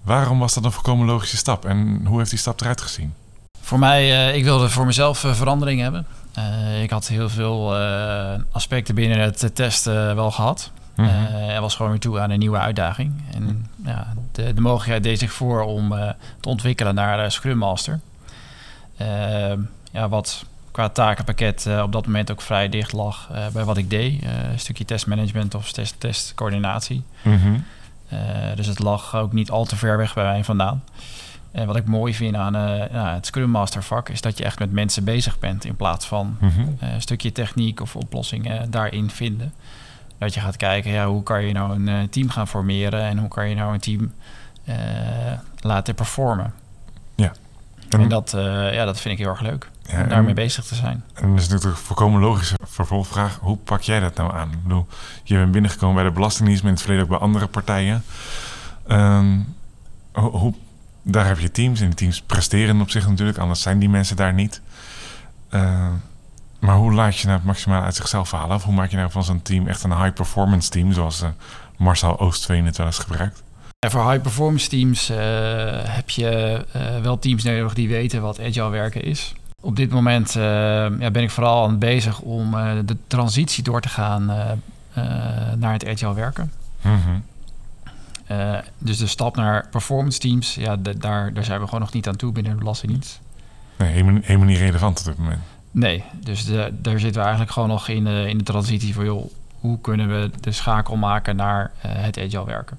Waarom 0.01 0.39
was 0.39 0.53
dat 0.53 0.63
een 0.63 0.71
volkomen 0.71 1.05
logische 1.05 1.37
stap 1.37 1.65
en 1.65 2.05
hoe 2.05 2.17
heeft 2.17 2.29
die 2.29 2.39
stap 2.39 2.61
eruit 2.61 2.81
gezien? 2.81 3.13
Voor 3.71 3.79
mij, 3.79 4.29
uh, 4.29 4.35
ik 4.35 4.43
wilde 4.43 4.69
voor 4.69 4.85
mezelf 4.85 5.23
uh, 5.23 5.33
verandering 5.33 5.81
hebben. 5.81 6.05
Uh, 6.37 6.83
ik 6.83 6.89
had 6.89 7.07
heel 7.07 7.29
veel 7.29 7.75
aspecten 8.51 8.95
binnen 8.95 9.19
het 9.19 9.51
testen 9.53 10.15
wel 10.15 10.31
gehad. 10.31 10.71
Mm 10.95 11.05
-hmm. 11.05 11.25
er 11.49 11.61
was 11.61 11.75
gewoon 11.75 11.91
weer 11.91 11.99
toe 11.99 12.19
aan 12.19 12.29
een 12.29 12.39
nieuwe 12.39 12.57
uitdaging. 12.57 13.13
En 13.33 13.67
ja, 13.85 14.13
de, 14.31 14.53
de 14.53 14.61
mogelijkheid 14.61 15.03
deed 15.03 15.19
zich 15.19 15.31
voor 15.31 15.61
om 15.61 15.89
te 16.39 16.49
ontwikkelen 16.49 16.95
naar 16.95 17.31
Scrum 17.31 17.57
Master. 17.57 17.99
ja, 19.91 20.09
wat 20.09 20.45
qua 20.71 20.89
takenpakket 20.89 21.69
op 21.83 21.91
dat 21.91 22.05
moment 22.05 22.31
ook 22.31 22.41
vrij 22.41 22.69
dicht 22.69 22.91
lag 22.91 23.29
bij 23.53 23.63
wat 23.63 23.77
ik 23.77 23.89
deed. 23.89 24.23
een 24.23 24.59
stukje 24.59 24.85
testmanagement 24.85 25.55
of 25.55 25.71
test, 25.71 25.95
testcoördinatie. 25.97 27.03
Mm 27.21 27.41
-hmm. 27.41 27.65
dus 28.55 28.67
het 28.67 28.79
lag 28.79 29.15
ook 29.15 29.33
niet 29.33 29.51
al 29.51 29.65
te 29.65 29.75
ver 29.75 29.97
weg 29.97 30.13
bij 30.13 30.23
mij 30.23 30.43
vandaan. 30.43 30.83
En 31.51 31.67
wat 31.67 31.75
ik 31.75 31.85
mooi 31.85 32.13
vind 32.13 32.35
aan 32.35 32.55
uh, 32.55 32.91
ja, 32.91 33.13
het 33.13 33.25
Scrum 33.25 33.49
Master 33.49 33.83
vak 33.83 34.09
is 34.09 34.21
dat 34.21 34.37
je 34.37 34.43
echt 34.43 34.59
met 34.59 34.71
mensen 34.71 35.03
bezig 35.03 35.39
bent 35.39 35.65
in 35.65 35.75
plaats 35.75 36.07
van 36.07 36.37
mm 36.39 36.49
-hmm. 36.49 36.77
uh, 36.83 36.93
een 36.93 37.01
stukje 37.01 37.31
techniek 37.31 37.81
of 37.81 37.95
oplossingen 37.95 38.71
daarin 38.71 39.09
vinden. 39.09 39.53
Dat 40.17 40.33
je 40.33 40.39
gaat 40.39 40.57
kijken, 40.57 40.91
ja, 40.91 41.07
hoe 41.07 41.23
kan 41.23 41.43
je 41.43 41.53
nou 41.53 41.73
een 41.73 41.87
uh, 41.87 42.09
team 42.09 42.29
gaan 42.29 42.47
formeren 42.47 43.01
en 43.01 43.17
hoe 43.17 43.29
kan 43.29 43.49
je 43.49 43.55
nou 43.55 43.73
een 43.73 43.79
team 43.79 44.11
laten 45.59 45.95
performen. 45.95 46.53
Ja. 47.15 47.31
En, 47.89 47.99
en 47.99 48.09
dat, 48.09 48.31
ja, 48.71 48.85
dat 48.85 48.99
vind 48.99 49.13
ik 49.13 49.19
heel 49.19 49.29
erg 49.29 49.41
leuk. 49.41 49.69
Ja, 49.87 50.01
om 50.01 50.09
daarmee 50.09 50.33
bezig 50.33 50.63
te 50.65 50.75
zijn. 50.75 51.03
En 51.13 51.29
dat 51.29 51.39
is 51.39 51.47
natuurlijk 51.47 51.77
een 51.77 51.85
volkomen 51.85 52.21
logische 52.21 52.55
vervolgvraag. 52.63 53.37
Hoe 53.41 53.57
pak 53.57 53.81
jij 53.81 53.99
dat 53.99 54.15
nou 54.15 54.33
aan? 54.33 54.51
Ik 54.51 54.63
bedoel, 54.63 54.87
je 55.23 55.35
bent 55.35 55.51
binnengekomen 55.51 55.95
bij 55.95 56.03
de 56.03 56.11
Belastingdienst, 56.11 56.63
maar 56.63 56.71
in 56.71 56.77
het 56.77 56.85
verleden 56.85 57.05
ook 57.05 57.17
bij 57.19 57.27
andere 57.27 57.47
partijen. 57.47 58.03
Um, 58.87 59.55
hoe 60.11 60.53
daar 61.01 61.27
heb 61.27 61.39
je 61.39 61.51
teams 61.51 61.79
en 61.79 61.85
die 61.85 61.95
teams 61.95 62.21
presteren 62.21 62.81
op 62.81 62.89
zich 62.89 63.07
natuurlijk, 63.07 63.37
anders 63.37 63.61
zijn 63.61 63.79
die 63.79 63.89
mensen 63.89 64.15
daar 64.15 64.33
niet. 64.33 64.61
Uh, 65.51 65.87
maar 66.59 66.75
hoe 66.75 66.93
laat 66.93 67.17
je 67.17 67.25
nou 67.25 67.37
het 67.37 67.47
maximaal 67.47 67.83
uit 67.83 67.95
zichzelf 67.95 68.31
halen? 68.31 68.55
Of 68.55 68.63
hoe 68.63 68.73
maak 68.73 68.89
je 68.89 68.97
nou 68.97 69.11
van 69.11 69.23
zo'n 69.23 69.41
team 69.41 69.67
echt 69.67 69.83
een 69.83 70.01
high-performance 70.01 70.69
team, 70.69 70.93
zoals 70.93 71.21
uh, 71.23 71.29
Marcel 71.77 72.19
Oostveen 72.19 72.65
het 72.65 72.77
wel 72.77 72.85
eens 72.85 72.99
gebruikt? 72.99 73.43
Ja, 73.79 73.89
voor 73.89 74.11
high-performance 74.11 74.69
teams 74.69 75.09
uh, 75.09 75.17
heb 75.83 76.09
je 76.09 76.65
wel 77.01 77.19
teams 77.19 77.43
nodig 77.43 77.73
die 77.73 77.87
weten 77.87 78.21
wat 78.21 78.39
agile 78.39 78.69
werken 78.69 79.03
is. 79.03 79.33
Op 79.61 79.75
dit 79.75 79.91
moment 79.91 80.33
ja, 80.33 81.11
ben 81.11 81.23
ik 81.23 81.29
vooral 81.31 81.67
aan 81.67 81.79
bezig 81.79 82.19
om 82.19 82.51
de 82.85 82.97
transitie 83.07 83.63
door 83.63 83.81
te 83.81 83.89
gaan 83.89 84.25
naar 85.57 85.73
het 85.73 85.87
agile 85.87 86.13
werken. 86.13 86.51
Mm 86.81 87.01
-hmm. 87.03 87.23
Uh, 88.31 88.57
dus 88.77 88.97
de 88.97 89.07
stap 89.07 89.35
naar 89.35 89.67
performance 89.71 90.19
teams, 90.19 90.55
ja, 90.55 90.75
de, 90.75 90.97
daar, 90.97 91.33
daar 91.33 91.43
zijn 91.43 91.59
we 91.59 91.65
gewoon 91.65 91.79
nog 91.79 91.93
niet 91.93 92.07
aan 92.07 92.15
toe 92.15 92.31
binnen 92.31 92.51
de 92.51 92.57
Belastingdienst. 92.57 93.19
Nee, 93.77 93.91
helemaal, 93.91 94.21
helemaal 94.21 94.47
niet 94.47 94.57
relevant 94.57 94.99
op 94.99 95.05
dit 95.05 95.17
moment. 95.17 95.41
Nee, 95.71 96.03
dus 96.23 96.45
de, 96.45 96.73
daar 96.81 96.99
zitten 96.99 97.13
we 97.13 97.21
eigenlijk 97.21 97.51
gewoon 97.51 97.69
nog 97.69 97.87
in 97.87 98.03
de, 98.03 98.25
in 98.27 98.37
de 98.37 98.43
transitie 98.43 98.93
van, 98.93 99.05
joh, 99.05 99.31
hoe 99.59 99.79
kunnen 99.81 100.07
we 100.07 100.29
de 100.39 100.51
schakel 100.51 100.95
maken 100.95 101.35
naar 101.35 101.71
uh, 101.85 101.91
het 101.93 102.17
agile 102.17 102.45
werken? 102.45 102.77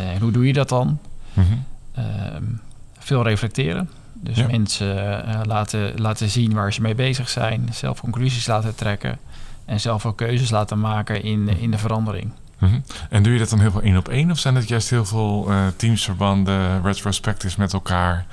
Uh, 0.00 0.10
en 0.10 0.20
hoe 0.20 0.30
doe 0.30 0.46
je 0.46 0.52
dat 0.52 0.68
dan? 0.68 0.98
Mm 1.32 1.44
-hmm. 1.44 2.60
veel 2.98 3.22
reflecteren. 3.22 3.90
Dus 4.12 4.36
ja. 4.36 4.46
mensen 4.46 5.24
laten, 5.46 6.00
laten 6.00 6.28
zien 6.28 6.52
waar 6.52 6.72
ze 6.72 6.80
mee 6.80 6.94
bezig 6.94 7.28
zijn, 7.28 7.68
zelf 7.72 8.00
conclusies 8.00 8.46
laten 8.46 8.74
trekken 8.74 9.18
en 9.64 9.80
zelf 9.80 10.06
ook 10.06 10.16
keuzes 10.16 10.50
laten 10.50 10.80
maken 10.80 11.22
in, 11.22 11.48
in 11.48 11.70
de 11.70 11.78
verandering. 11.78 12.32
Mm 12.58 12.68
-hmm. 12.68 12.82
En 13.10 13.22
doe 13.22 13.32
je 13.32 13.38
dat 13.38 13.50
dan 13.50 13.60
heel 13.60 13.70
veel 13.70 13.82
één 13.82 13.96
op 13.96 14.08
één? 14.08 14.30
Of 14.30 14.38
zijn 14.38 14.54
het 14.54 14.68
juist 14.68 14.90
heel 14.90 15.04
veel 15.04 15.44
uh, 15.48 15.66
teamsverbanden, 15.76 16.82
retrospectives 16.82 17.56
met 17.56 17.72
elkaar, 17.72 18.26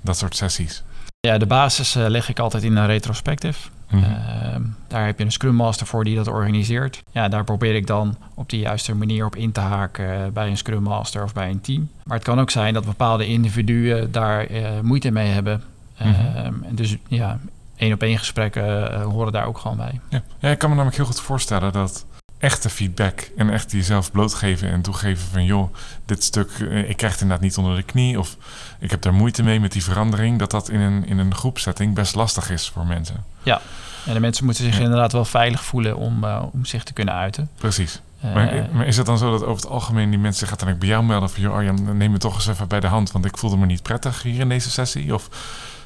dat 0.00 0.18
soort 0.18 0.36
sessies? 0.36 0.82
Ja, 1.20 1.38
de 1.38 1.46
basis 1.46 1.96
uh, 1.96 2.06
leg 2.08 2.28
ik 2.28 2.38
altijd 2.38 2.62
in 2.62 2.76
een 2.76 2.86
retrospective. 2.86 3.68
Mm 3.90 4.02
-hmm. 4.02 4.12
uh, 4.12 4.66
daar 4.88 5.06
heb 5.06 5.18
je 5.18 5.24
een 5.24 5.32
Scrum 5.32 5.54
Master 5.54 5.86
voor 5.86 6.04
die 6.04 6.16
dat 6.16 6.28
organiseert. 6.28 7.02
Ja, 7.10 7.28
daar 7.28 7.44
probeer 7.44 7.74
ik 7.74 7.86
dan 7.86 8.16
op 8.34 8.48
de 8.48 8.58
juiste 8.58 8.94
manier 8.94 9.24
op 9.24 9.36
in 9.36 9.52
te 9.52 9.60
haken 9.60 10.32
bij 10.32 10.48
een 10.48 10.56
Scrum 10.56 10.82
Master 10.82 11.22
of 11.22 11.32
bij 11.32 11.50
een 11.50 11.60
team. 11.60 11.90
Maar 12.04 12.16
het 12.16 12.26
kan 12.26 12.40
ook 12.40 12.50
zijn 12.50 12.74
dat 12.74 12.84
bepaalde 12.84 13.26
individuen 13.26 14.12
daar 14.12 14.48
moeite 14.82 15.10
mee 15.10 15.28
hebben. 15.28 15.62
Mm 15.98 16.14
-hmm. 16.14 16.76
dus 16.76 16.96
ja, 17.08 17.38
één 17.82 17.92
op 17.92 18.02
één 18.02 18.18
gesprekken 18.18 18.92
eh, 18.92 19.02
horen 19.02 19.32
daar 19.32 19.46
ook 19.46 19.58
gewoon 19.58 19.76
bij. 19.76 20.00
Ja. 20.08 20.22
ja, 20.38 20.50
ik 20.50 20.58
kan 20.58 20.68
me 20.68 20.74
namelijk 20.74 20.96
heel 20.96 21.06
goed 21.06 21.20
voorstellen 21.20 21.72
dat 21.72 22.06
echte 22.42 22.70
feedback 22.70 23.30
en 23.36 23.50
echt 23.50 23.72
jezelf 23.72 24.10
blootgeven 24.12 24.68
en 24.70 24.82
toegeven 24.82 25.28
van 25.32 25.44
joh, 25.44 25.74
dit 26.04 26.24
stuk, 26.24 26.50
eh, 26.50 26.88
ik 26.88 26.96
krijg 26.96 27.12
het 27.12 27.22
inderdaad 27.22 27.44
niet 27.46 27.56
onder 27.56 27.76
de 27.76 27.82
knie 27.82 28.18
of 28.18 28.36
ik 28.78 28.90
heb 28.90 29.02
daar 29.02 29.14
moeite 29.14 29.42
mee 29.42 29.60
met 29.60 29.72
die 29.72 29.82
verandering, 29.84 30.38
dat 30.38 30.50
dat 30.50 30.68
in 30.68 30.80
een, 30.80 31.06
in 31.06 31.18
een 31.18 31.34
groepsetting 31.34 31.94
best 31.94 32.14
lastig 32.14 32.50
is 32.50 32.68
voor 32.68 32.86
mensen. 32.86 33.24
Ja, 33.42 33.60
en 34.06 34.14
de 34.14 34.20
mensen 34.20 34.44
moeten 34.44 34.64
zich 34.64 34.76
Ja. 34.76 34.82
inderdaad 34.82 35.12
wel 35.12 35.24
veilig 35.24 35.64
voelen 35.64 35.96
om, 35.96 36.24
eh, 36.24 36.42
om 36.52 36.64
zich 36.64 36.82
te 36.84 36.92
kunnen 36.92 37.14
uiten. 37.14 37.48
Precies. 37.56 38.00
Eh, 38.20 38.34
Maar, 38.34 38.68
maar 38.72 38.86
is 38.86 38.96
het 38.96 39.06
dan 39.06 39.18
zo 39.18 39.30
dat 39.30 39.44
over 39.44 39.62
het 39.62 39.70
algemeen 39.72 40.10
die 40.10 40.18
mensen 40.18 40.48
gaat 40.48 40.60
dan 40.60 40.68
ook 40.70 40.78
bij 40.78 40.88
jou 40.88 41.04
melden 41.04 41.30
van 41.30 41.42
joh 41.42 41.54
Arjan, 41.54 41.96
neem 41.96 42.10
me 42.10 42.18
toch 42.18 42.34
eens 42.34 42.46
even 42.46 42.68
bij 42.68 42.80
de 42.80 42.86
hand, 42.86 43.12
want 43.12 43.24
ik 43.24 43.36
voelde 43.38 43.56
me 43.56 43.66
niet 43.66 43.82
prettig 43.82 44.22
hier 44.22 44.40
in 44.40 44.48
deze 44.48 44.70
sessie? 44.70 45.14
Of, 45.14 45.28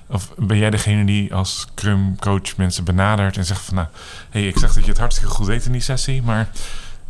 of 0.08 0.32
ben 0.36 0.58
jij 0.58 0.70
degene 0.70 1.04
die 1.04 1.34
als 1.34 1.60
Scrum 1.60 2.16
coach 2.18 2.56
mensen 2.56 2.84
benadert 2.84 3.36
en 3.36 3.44
zegt 3.44 3.60
van 3.64 3.74
nou, 3.74 3.86
hé, 4.30 4.40
hey, 4.40 4.48
ik 4.48 4.58
zeg 4.58 4.74
dat 4.74 4.84
je 4.84 4.90
het 4.90 4.98
hartstikke 5.00 5.30
goed 5.32 5.46
deed 5.46 5.64
in 5.66 5.72
die 5.72 5.80
sessie, 5.80 6.22
maar 6.22 6.48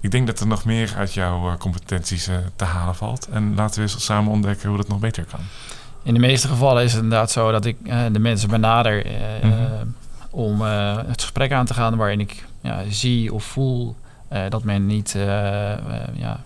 ik 0.01 0.11
denk 0.11 0.27
dat 0.27 0.41
er 0.41 0.47
nog 0.47 0.65
meer 0.65 0.93
uit 0.97 1.15
jouw 1.15 1.51
eh, 1.51 1.57
competenties 1.57 2.27
eh, 2.29 2.37
te 2.57 2.65
halen 2.65 2.95
valt. 2.95 3.29
En 3.29 3.55
laten 3.55 3.77
we 3.77 3.83
eens 3.93 4.05
samen 4.05 4.33
ontdekken 4.33 4.69
hoe 4.69 4.77
dat 4.77 4.89
nog 4.89 4.99
beter 4.99 5.25
kan. 5.25 5.41
In 6.03 6.15
de 6.15 6.21
meeste 6.21 6.49
gevallen 6.49 6.83
is 6.85 6.93
het 6.93 7.03
inderdaad 7.03 7.31
zo 7.31 7.51
dat 7.53 7.65
ik 7.65 7.77
eh, 7.85 8.01
de 8.13 8.19
mensen 8.19 8.49
benader 8.49 9.07
Mhm. 9.43 9.87
om 10.31 10.61
het 10.61 11.23
gesprek 11.23 11.53
aan 11.53 11.67
te 11.67 11.75
gaan 11.75 11.97
waarin 11.97 12.21
ik 12.21 12.45
ja, 12.61 12.83
zie 12.89 13.35
of 13.35 13.45
voel 13.45 13.97
dat 14.49 14.65
men 14.65 14.87
niet 14.87 15.15
ja, 16.15 16.41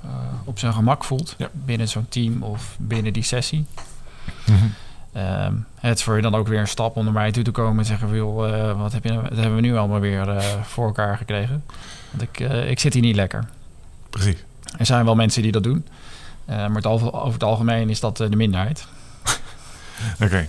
op 0.44 0.58
zijn 0.58 0.72
gemak 0.72 1.04
voelt 1.04 1.34
Ja. 1.38 1.48
binnen 1.52 1.88
zo'n 1.88 2.06
team 2.08 2.42
of 2.42 2.76
binnen 2.78 3.12
die 3.12 3.22
sessie. 3.22 3.66
Ehm, 5.12 5.54
het 5.80 5.98
is 5.98 6.04
voor 6.04 6.16
je 6.16 6.22
dan 6.22 6.34
ook 6.34 6.48
weer 6.48 6.60
een 6.60 6.68
stap 6.68 6.96
om 6.96 7.04
naar 7.04 7.12
mij 7.12 7.32
toe 7.32 7.42
te 7.44 7.50
komen 7.50 7.78
en 7.78 7.84
zeggen: 7.84 8.08
van, 8.08 8.16
joh, 8.16 8.48
eh, 8.48 8.80
wat, 8.80 8.92
heb 8.92 9.04
je, 9.04 9.10
nou- 9.10 9.22
wat 9.22 9.32
hebben 9.32 9.54
we 9.54 9.60
nu 9.60 9.76
allemaal 9.76 10.00
weer 10.00 10.28
eh, 10.28 10.44
voor 10.62 10.86
elkaar 10.86 11.16
gekregen? 11.16 11.64
Want 12.10 12.22
ik, 12.22 12.40
eh, 12.40 12.70
ik 12.70 12.80
zit 12.80 12.92
hier 12.92 13.02
niet 13.02 13.16
lekker. 13.16 13.44
Precies. 14.10 14.44
Er 14.78 14.86
zijn 14.86 15.04
wel 15.04 15.14
mensen 15.14 15.42
die 15.42 15.52
dat 15.52 15.62
doen, 15.62 15.86
maar 16.46 16.70
het 16.74 16.86
over, 16.86 17.12
over 17.12 17.32
het 17.32 17.44
algemeen 17.44 17.90
is 17.90 18.00
dat 18.00 18.16
de 18.16 18.36
minderheid. 18.36 18.86
Oké. 20.24 20.46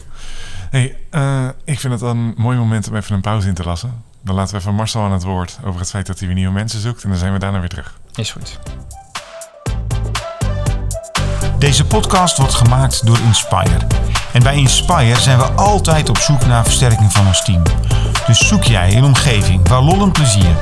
Hey, 0.70 0.98
ik 1.63 1.80
vind 1.80 1.94
het 1.94 2.01
een 2.01 2.34
mooi 2.38 2.58
moment 2.58 2.88
om 2.88 2.96
even 2.96 3.15
een 3.15 3.22
pauze 3.22 3.48
in 3.48 3.53
te 3.53 3.63
lassen. 3.63 4.03
Dan 4.22 4.36
laten 4.36 4.53
we 4.53 4.60
even 4.60 4.75
Marcel 4.75 5.01
aan 5.01 5.12
het 5.12 5.24
woord 5.24 5.60
over 5.63 5.80
het 5.80 5.89
feit 5.89 6.06
dat 6.06 6.18
hij 6.18 6.27
weer 6.27 6.38
nieuwe 6.38 6.53
mensen 6.53 6.80
zoekt. 6.80 7.03
En 7.03 7.10
dan 7.10 7.18
zijn 7.18 7.34
we 7.34 7.39
daarna 7.39 7.60
weer 7.60 7.70
terug. 7.70 8.00
Is 8.15 8.32
goed. 8.32 8.60
Deze 11.62 11.86
podcast 11.86 12.38
wordt 12.38 12.53
gemaakt 12.53 13.06
door 13.06 13.18
Inspire. 13.20 13.77
En 14.34 14.44
bij 14.44 14.56
Inspire 14.56 15.20
zijn 15.20 15.38
we 15.38 15.44
altijd 15.44 16.10
op 16.10 16.18
zoek 16.18 16.46
naar 16.46 16.63
versterking 16.63 17.12
van 17.12 17.27
ons 17.27 17.44
team. 17.44 17.63
Dus 18.27 18.48
zoek 18.48 18.63
jij 18.63 18.98
een 18.98 19.03
omgeving 19.03 19.68
waar 19.70 19.82
lol 19.82 20.01
en 20.01 20.12
plezier, 20.12 20.56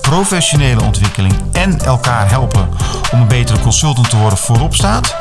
professionele 0.00 0.82
ontwikkeling 0.82 1.34
en 1.52 1.80
elkaar 1.80 2.30
helpen 2.30 2.68
om 3.12 3.20
een 3.20 3.28
betere 3.28 3.60
consultant 3.60 4.10
te 4.10 4.16
worden 4.16 4.38
voorop 4.38 4.74
staat? 4.74 5.16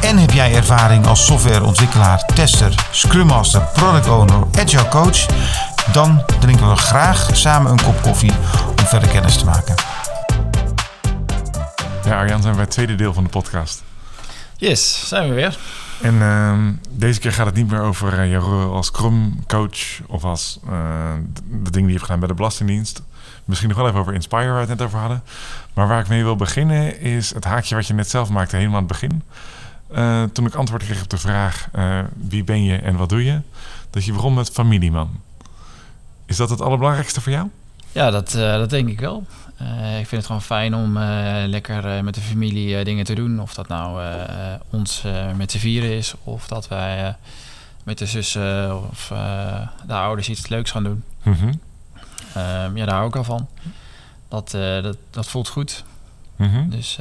En 0.00 0.18
heb 0.18 0.30
jij 0.30 0.54
ervaring 0.54 1.06
als 1.06 1.26
softwareontwikkelaar, 1.26 2.24
tester, 2.34 2.74
scrum 2.90 3.26
master, 3.26 3.60
product 3.72 4.08
owner, 4.08 4.42
agile 4.58 4.88
coach? 4.88 5.26
Dan 5.92 6.22
drinken 6.40 6.70
we 6.70 6.76
graag 6.76 7.28
samen 7.32 7.70
een 7.70 7.82
kop 7.82 8.02
koffie 8.02 8.32
om 8.78 8.86
verder 8.86 9.08
kennis 9.08 9.36
te 9.36 9.44
maken. 9.44 9.74
Ja, 12.04 12.18
Arjan, 12.18 12.42
zijn 12.42 12.54
bij 12.54 12.62
het 12.62 12.72
tweede 12.72 12.94
deel 12.94 13.12
van 13.12 13.24
de 13.24 13.30
podcast. 13.30 13.82
Yes, 14.56 15.08
zijn 15.08 15.28
we 15.28 15.34
weer. 15.34 15.58
En 16.00 16.22
ehm, 16.22 16.72
deze 16.90 17.20
keer 17.20 17.32
gaat 17.32 17.46
het 17.46 17.54
niet 17.54 17.70
meer 17.70 17.80
over 17.80 18.18
eh, 18.18 18.30
je 18.30 18.36
rol 18.36 18.74
als 18.74 18.86
Scrum 18.86 19.46
coach 19.46 20.00
of 20.06 20.24
als 20.24 20.58
eh, 20.66 21.12
de, 21.32 21.42
de 21.62 21.70
dingen 21.70 21.72
die 21.72 21.82
je 21.82 21.92
hebt 21.92 22.02
gedaan 22.02 22.18
bij 22.18 22.28
de 22.28 22.34
Belastingdienst. 22.34 23.02
Misschien 23.44 23.68
nog 23.68 23.78
wel 23.78 23.88
even 23.88 24.00
over 24.00 24.14
Inspire, 24.14 24.46
waar 24.46 24.54
we 24.54 24.60
het 24.60 24.68
net 24.68 24.82
over 24.82 24.98
hadden. 24.98 25.22
Maar 25.74 25.88
waar 25.88 26.00
ik 26.00 26.08
mee 26.08 26.22
wil 26.22 26.36
beginnen 26.36 27.00
is 27.00 27.34
het 27.34 27.44
haakje 27.44 27.74
wat 27.74 27.86
je 27.86 27.94
net 27.94 28.10
zelf 28.10 28.28
maakte 28.28 28.56
helemaal 28.56 28.76
aan 28.76 28.88
het 28.88 28.92
begin. 28.92 29.22
Eh, 29.90 30.22
toen 30.22 30.46
ik 30.46 30.54
antwoord 30.54 30.82
kreeg 30.82 31.02
op 31.02 31.10
de 31.10 31.18
vraag 31.18 31.68
wie 32.28 32.44
ben 32.44 32.64
je 32.64 32.76
en 32.76 32.96
wat 32.96 33.08
doe 33.08 33.24
je, 33.24 33.40
dat 33.90 34.04
je 34.04 34.12
begon 34.12 34.34
met 34.34 34.50
familieman. 34.50 35.20
Is 36.26 36.36
dat 36.36 36.50
het 36.50 36.60
allerbelangrijkste 36.60 37.20
voor 37.20 37.32
jou? 37.32 37.48
Ja, 37.94 38.10
dat, 38.10 38.34
eh, 38.34 38.52
dat 38.52 38.70
denk 38.70 38.88
ik 38.88 39.00
wel. 39.00 39.26
Eh, 39.56 39.98
ik 39.98 40.06
vind 40.06 40.10
het 40.10 40.26
gewoon 40.26 40.42
fijn 40.42 40.74
om 40.74 40.96
eh, 40.96 41.42
lekker 41.46 42.04
met 42.04 42.14
de 42.14 42.20
familie 42.20 42.84
dingen 42.84 43.04
te 43.04 43.14
doen. 43.14 43.40
Of 43.40 43.54
dat 43.54 43.68
nou 43.68 44.02
ons 44.70 45.02
met 45.36 45.50
z'n 45.50 45.58
vieren 45.58 45.90
is, 45.90 46.14
of 46.24 46.46
dat 46.46 46.68
wij 46.68 47.16
met 47.84 47.98
de 47.98 48.06
zussen 48.06 48.82
of 48.90 49.12
de 49.86 49.94
ouders 49.94 50.28
iets 50.28 50.48
leuks 50.48 50.70
gaan 50.70 50.84
doen. 50.84 51.04
Mhm, 51.22 51.52
Ehm, 52.34 52.76
ja, 52.76 52.84
daar 52.84 52.94
hou 52.94 53.08
ik 53.08 53.16
al 53.16 53.24
van. 53.24 53.48
Dat, 54.28 54.50
dat, 54.82 54.96
dat 55.10 55.26
voelt 55.26 55.48
goed. 55.48 55.84
mhm. 56.36 56.68
Dus 56.68 56.98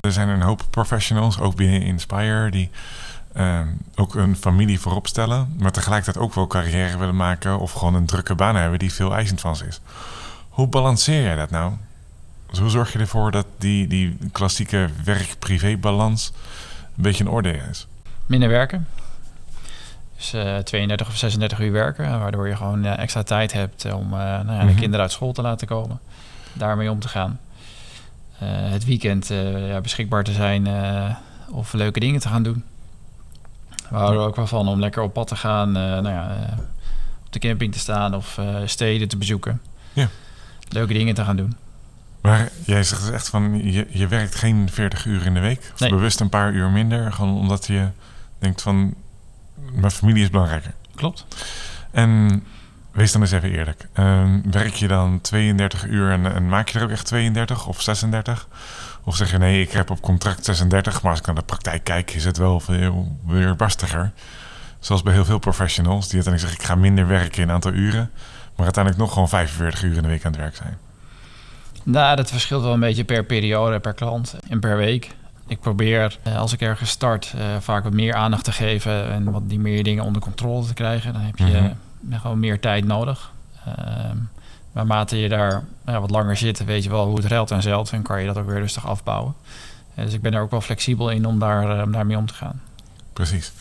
Er 0.00 0.12
zijn 0.12 0.28
een 0.28 0.42
hoop 0.42 0.62
professionals, 0.70 1.38
ook 1.38 1.56
binnen 1.56 1.82
Inspire, 1.82 2.50
die 2.50 2.70
ehm, 3.36 3.66
ook 3.94 4.14
een 4.14 4.36
familie 4.36 4.80
voorop 4.80 5.06
stellen, 5.06 5.54
maar 5.58 5.72
tegelijkertijd 5.72 6.24
ook 6.24 6.34
wel 6.34 6.46
carrière 6.46 6.98
willen 6.98 7.16
maken 7.16 7.58
of 7.58 7.72
gewoon 7.72 7.94
een 7.94 8.06
drukke 8.06 8.34
baan 8.34 8.56
hebben 8.56 8.78
die 8.78 8.92
veel 8.92 9.14
eisend 9.14 9.40
van 9.40 9.56
ze 9.56 9.66
is. 9.66 9.80
Hoe 10.48 10.66
balanceer 10.66 11.22
jij 11.22 11.36
dat 11.36 11.50
nou? 11.50 11.72
Dus 12.50 12.58
hoe 12.58 12.70
zorg 12.70 12.92
je 12.92 12.98
ervoor 12.98 13.30
dat 13.30 13.46
die, 13.58 13.86
die 13.86 14.18
klassieke 14.32 14.88
werk-privé-balans 15.04 16.32
een 16.96 17.02
beetje 17.02 17.24
in 17.24 17.30
orde 17.30 17.60
is? 17.70 17.86
minder 18.26 18.48
werken. 18.48 18.86
Dus 20.16 20.32
eh 20.32 20.56
32 20.56 21.06
of 21.08 21.16
36 21.16 21.60
uur 21.60 21.72
werken, 21.72 22.18
waardoor 22.20 22.48
je 22.48 22.56
gewoon 22.56 22.84
eh, 22.84 22.98
extra 22.98 23.22
tijd 23.22 23.52
hebt 23.52 23.84
om 23.92 24.12
eh, 24.12 24.18
nou 24.18 24.52
ja, 24.52 24.58
de 24.58 24.64
Mhm. 24.64 24.74
kinderen 24.76 25.00
uit 25.00 25.12
school 25.12 25.32
te 25.32 25.42
laten 25.42 25.66
komen. 25.66 26.00
Daarmee 26.52 26.90
om 26.90 27.00
te 27.00 27.08
gaan. 27.08 27.38
Eh, 28.38 28.48
het 28.50 28.84
weekend 28.84 29.30
eh, 29.30 29.68
ja, 29.68 29.80
beschikbaar 29.80 30.24
te 30.24 30.32
zijn 30.32 30.66
eh, 30.66 31.14
of 31.50 31.72
leuke 31.72 32.00
dingen 32.00 32.20
te 32.20 32.28
gaan 32.28 32.42
doen. 32.42 32.64
We 33.90 33.96
houden 33.96 34.20
er 34.20 34.26
ook 34.26 34.36
wel 34.36 34.46
van 34.46 34.68
om 34.68 34.80
lekker 34.80 35.02
op 35.02 35.12
pad 35.12 35.26
te 35.28 35.36
gaan, 35.36 35.68
eh, 35.68 35.82
nou 35.82 36.08
ja, 36.08 36.28
eh, 36.36 36.58
op 37.26 37.32
de 37.32 37.38
camping 37.38 37.72
te 37.72 37.78
staan 37.78 38.14
of 38.14 38.38
eh, 38.38 38.54
steden 38.64 39.08
te 39.08 39.16
bezoeken. 39.16 39.60
Ja. 39.92 40.08
Leuke 40.68 40.92
dingen 40.92 41.14
te 41.14 41.24
gaan 41.24 41.36
doen. 41.36 41.56
Maar 42.22 42.48
jij 42.64 42.82
zegt 42.82 43.00
dus 43.00 43.10
echt 43.10 43.28
van, 43.28 43.72
je, 43.72 43.86
je 43.90 44.06
werkt 44.06 44.34
geen 44.34 44.68
40 44.70 45.04
uur 45.04 45.26
in 45.26 45.34
de 45.34 45.40
week. 45.40 45.70
Of 45.74 45.80
Nee. 45.80 45.90
bewust 45.90 46.20
een 46.20 46.28
paar 46.28 46.52
uur 46.52 46.68
minder. 46.70 47.12
Gewoon 47.12 47.36
omdat 47.38 47.66
je 47.66 47.88
denkt 48.38 48.62
van, 48.62 48.94
mijn 49.72 49.90
familie 49.90 50.22
is 50.22 50.30
belangrijker. 50.30 50.74
Klopt. 50.94 51.26
En 51.90 52.42
wees 52.92 53.12
dan 53.12 53.20
eens 53.20 53.30
even 53.32 53.50
eerlijk. 53.50 53.88
Ehm, 53.92 54.40
werk 54.50 54.74
je 54.74 54.88
dan 54.88 55.20
32 55.20 55.84
uur 55.86 56.10
en, 56.10 56.34
en 56.34 56.48
maak 56.48 56.68
je 56.68 56.78
er 56.78 56.84
ook 56.84 56.90
echt 56.90 57.06
32 57.06 57.66
of 57.66 57.82
36? 57.82 58.48
Of 59.08 59.16
zeg 59.16 59.30
je 59.30 59.38
nee, 59.38 59.60
ik 59.62 59.70
heb 59.72 59.90
op 59.90 60.00
contract 60.00 60.44
36, 60.44 61.02
maar 61.02 61.10
als 61.10 61.20
ik 61.20 61.26
naar 61.26 61.34
de 61.34 61.42
praktijk 61.42 61.84
kijk, 61.84 62.10
is 62.14 62.24
het 62.24 62.36
wel 62.36 62.60
veel 62.60 63.16
weer 63.26 63.56
barstiger. 63.56 64.12
Zoals 64.80 65.02
bij 65.02 65.12
heel 65.12 65.24
veel 65.24 65.38
professionals, 65.38 66.08
die 66.08 66.14
uiteindelijk 66.14 66.40
zeggen 66.40 66.60
ik 66.60 66.66
ga 66.66 66.74
minder 66.88 67.06
werken 67.06 67.42
in 67.42 67.48
een 67.48 67.54
aantal 67.54 67.72
uren, 67.72 68.10
maar 68.56 68.64
uiteindelijk 68.64 69.04
nog 69.04 69.12
gewoon 69.12 69.28
45 69.28 69.82
uur 69.82 69.96
in 69.96 70.02
de 70.02 70.08
week 70.08 70.24
aan 70.24 70.32
het 70.32 70.40
werk 70.40 70.56
zijn. 70.56 70.76
Nou, 71.82 72.16
dat 72.16 72.30
verschilt 72.30 72.62
wel 72.62 72.72
een 72.72 72.80
beetje 72.80 73.04
per 73.04 73.24
periode, 73.24 73.80
per 73.80 73.94
klant 73.94 74.36
en 74.48 74.60
per 74.60 74.76
week. 74.76 75.14
Ik 75.46 75.60
probeer, 75.60 76.18
eh, 76.22 76.36
als 76.36 76.52
ik 76.52 76.60
ergens 76.60 76.90
start, 76.90 77.34
eh, 77.38 77.44
vaak 77.60 77.84
wat 77.84 77.92
meer 77.92 78.14
aandacht 78.14 78.44
te 78.44 78.52
geven 78.52 79.10
en 79.12 79.30
wat 79.30 79.48
die 79.48 79.58
meer 79.58 79.82
dingen 79.84 80.04
onder 80.04 80.22
controle 80.22 80.66
te 80.66 80.74
krijgen. 80.74 81.12
Dan 81.12 81.22
heb 81.22 81.38
je 81.38 81.44
Mhm. 81.44 81.72
eh, 82.12 82.20
gewoon 82.20 82.38
meer 82.40 82.60
tijd 82.60 82.84
nodig. 82.84 83.32
Ehm 83.66 84.16
naarmate 84.76 85.18
je 85.18 85.28
daar 85.28 85.64
ja, 85.86 86.00
wat 86.00 86.10
langer 86.10 86.36
zit, 86.36 86.64
weet 86.64 86.84
je 86.84 86.90
wel 86.90 87.06
hoe 87.06 87.16
het 87.16 87.24
ruilt 87.24 87.50
en 87.50 87.62
zeilt 87.62 87.90
en 87.90 88.02
kan 88.02 88.20
je 88.20 88.26
dat 88.26 88.36
ook 88.36 88.46
weer 88.46 88.58
rustig 88.58 88.86
afbouwen. 88.86 89.34
Eh, 89.94 90.04
dus 90.04 90.14
ik 90.14 90.22
ben 90.22 90.34
er 90.34 90.40
ook 90.40 90.50
wel 90.50 90.60
flexibel 90.60 91.10
in 91.10 91.26
om 91.26 91.38
daar, 91.38 91.78
eh, 91.78 91.82
om 91.82 91.92
daarmee 91.92 92.16
om 92.16 92.26
te 92.26 92.34
gaan. 92.34 92.60
Precies. 93.12 93.52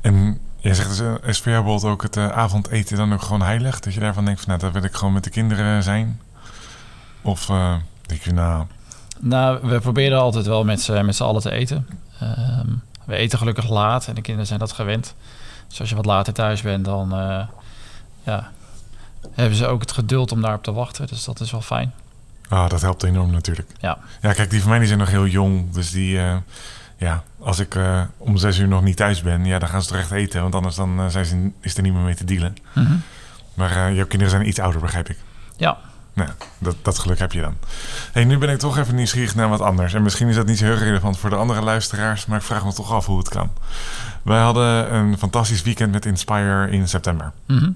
En 0.00 0.40
jij 0.56 0.74
zegt 0.74 0.98
dus, 0.98 1.18
is 1.22 1.40
voor 1.40 1.52
jou 1.52 1.82
ook 1.82 2.02
het 2.02 2.16
avondeten 2.16 2.96
dan 2.96 3.12
ook 3.12 3.22
gewoon 3.22 3.42
heilig? 3.42 3.80
Dat 3.80 3.94
je 3.94 4.00
daarvan 4.00 4.24
denkt 4.24 4.40
van 4.40 4.48
nou, 4.48 4.60
dat 4.60 4.72
wil 4.72 4.90
ik 4.90 4.94
gewoon 4.94 5.14
met 5.14 5.24
de 5.24 5.30
kinderen 5.30 5.82
zijn? 5.82 6.20
Of 7.22 7.48
eh, 7.48 7.74
denk 8.02 8.22
je 8.22 8.32
nou, 8.32 8.66
Nou, 9.18 9.58
we 9.62 9.80
proberen 9.80 10.20
altijd 10.20 10.46
wel 10.46 10.64
met 10.64 10.80
z'n 10.80 11.04
met 11.04 11.16
z'n 11.16 11.22
allen 11.22 11.42
te 11.42 11.50
eten. 11.50 11.86
Ehm, 12.20 12.68
we 13.04 13.14
eten 13.14 13.38
gelukkig 13.38 13.68
laat 13.68 14.06
en 14.06 14.14
de 14.14 14.20
kinderen 14.20 14.46
zijn 14.46 14.58
dat 14.58 14.72
gewend. 14.72 15.14
Dus 15.68 15.80
als 15.80 15.88
je 15.88 15.96
wat 15.96 16.06
later 16.06 16.32
thuis 16.32 16.62
bent, 16.62 16.84
dan 16.84 17.08
ja, 18.22 18.50
hebben 19.32 19.56
ze 19.58 19.66
ook 19.66 19.80
het 19.80 19.92
geduld 19.92 20.32
om 20.32 20.40
daarop 20.42 20.62
te 20.62 20.72
wachten. 20.72 21.06
Dus 21.06 21.24
dat 21.24 21.40
is 21.40 21.50
wel 21.50 21.60
fijn. 21.62 21.92
Ah, 22.48 22.68
dat 22.68 22.80
helpt 22.80 23.02
enorm 23.02 23.30
natuurlijk. 23.30 23.68
Ja. 23.80 23.98
Ja, 24.22 24.32
kijk, 24.32 24.50
die 24.50 24.60
van 24.60 24.68
mij 24.70 24.78
die 24.78 24.86
zijn 24.86 24.98
nog 24.98 25.10
heel 25.10 25.26
jong. 25.26 25.72
Dus 25.72 25.90
die, 25.90 26.18
eh, 26.18 26.36
ja, 26.96 27.22
als 27.40 27.58
ik 27.58 27.74
eh, 27.74 28.02
om 28.18 28.36
zes 28.36 28.58
uur 28.58 28.68
nog 28.68 28.82
niet 28.82 28.96
thuis 28.96 29.22
ben, 29.22 29.44
ja, 29.44 29.58
dan 29.58 29.68
gaan 29.68 29.82
ze 29.82 29.88
toch 29.88 29.98
echt 29.98 30.10
eten. 30.10 30.42
Want 30.42 30.54
anders 30.54 30.74
dan, 30.74 30.98
eh, 31.00 31.06
zijn 31.06 31.24
ze, 31.24 31.50
is 31.60 31.76
er 31.76 31.82
niet 31.82 31.92
meer 31.92 32.02
mee 32.02 32.14
te 32.14 32.24
dealen. 32.24 32.56
Maar 33.54 33.70
eh, 33.70 33.94
jouw 33.94 34.06
kinderen 34.06 34.30
zijn 34.30 34.48
iets 34.48 34.58
ouder, 34.58 34.80
begrijp 34.80 35.08
ik. 35.08 35.18
Ja, 35.56 35.78
Nou, 36.12 36.30
dat, 36.58 36.76
dat 36.82 36.98
geluk 36.98 37.18
heb 37.18 37.32
je 37.32 37.40
dan. 37.40 37.56
hey, 38.12 38.24
nu 38.24 38.38
ben 38.38 38.48
ik 38.48 38.58
toch 38.58 38.78
even 38.78 38.94
nieuwsgierig 38.94 39.34
naar 39.34 39.48
wat 39.48 39.60
anders. 39.60 39.94
En 39.94 40.02
misschien 40.02 40.28
is 40.28 40.36
dat 40.36 40.46
niet 40.46 40.58
zo 40.58 40.64
heel 40.64 40.74
relevant 40.74 41.18
voor 41.18 41.30
de 41.30 41.36
andere 41.36 41.60
luisteraars, 41.60 42.26
maar 42.26 42.38
ik 42.38 42.44
vraag 42.44 42.64
me 42.64 42.72
toch 42.72 42.92
af 42.92 43.06
hoe 43.06 43.18
het 43.18 43.28
kan. 43.28 43.50
Wij 44.22 44.40
hadden 44.40 44.94
een 44.94 45.18
fantastisch 45.18 45.62
weekend 45.62 45.92
met 45.92 46.06
Inspire 46.06 46.70
in 46.70 46.88
september. 46.88 47.32
Mhm. 47.46 47.70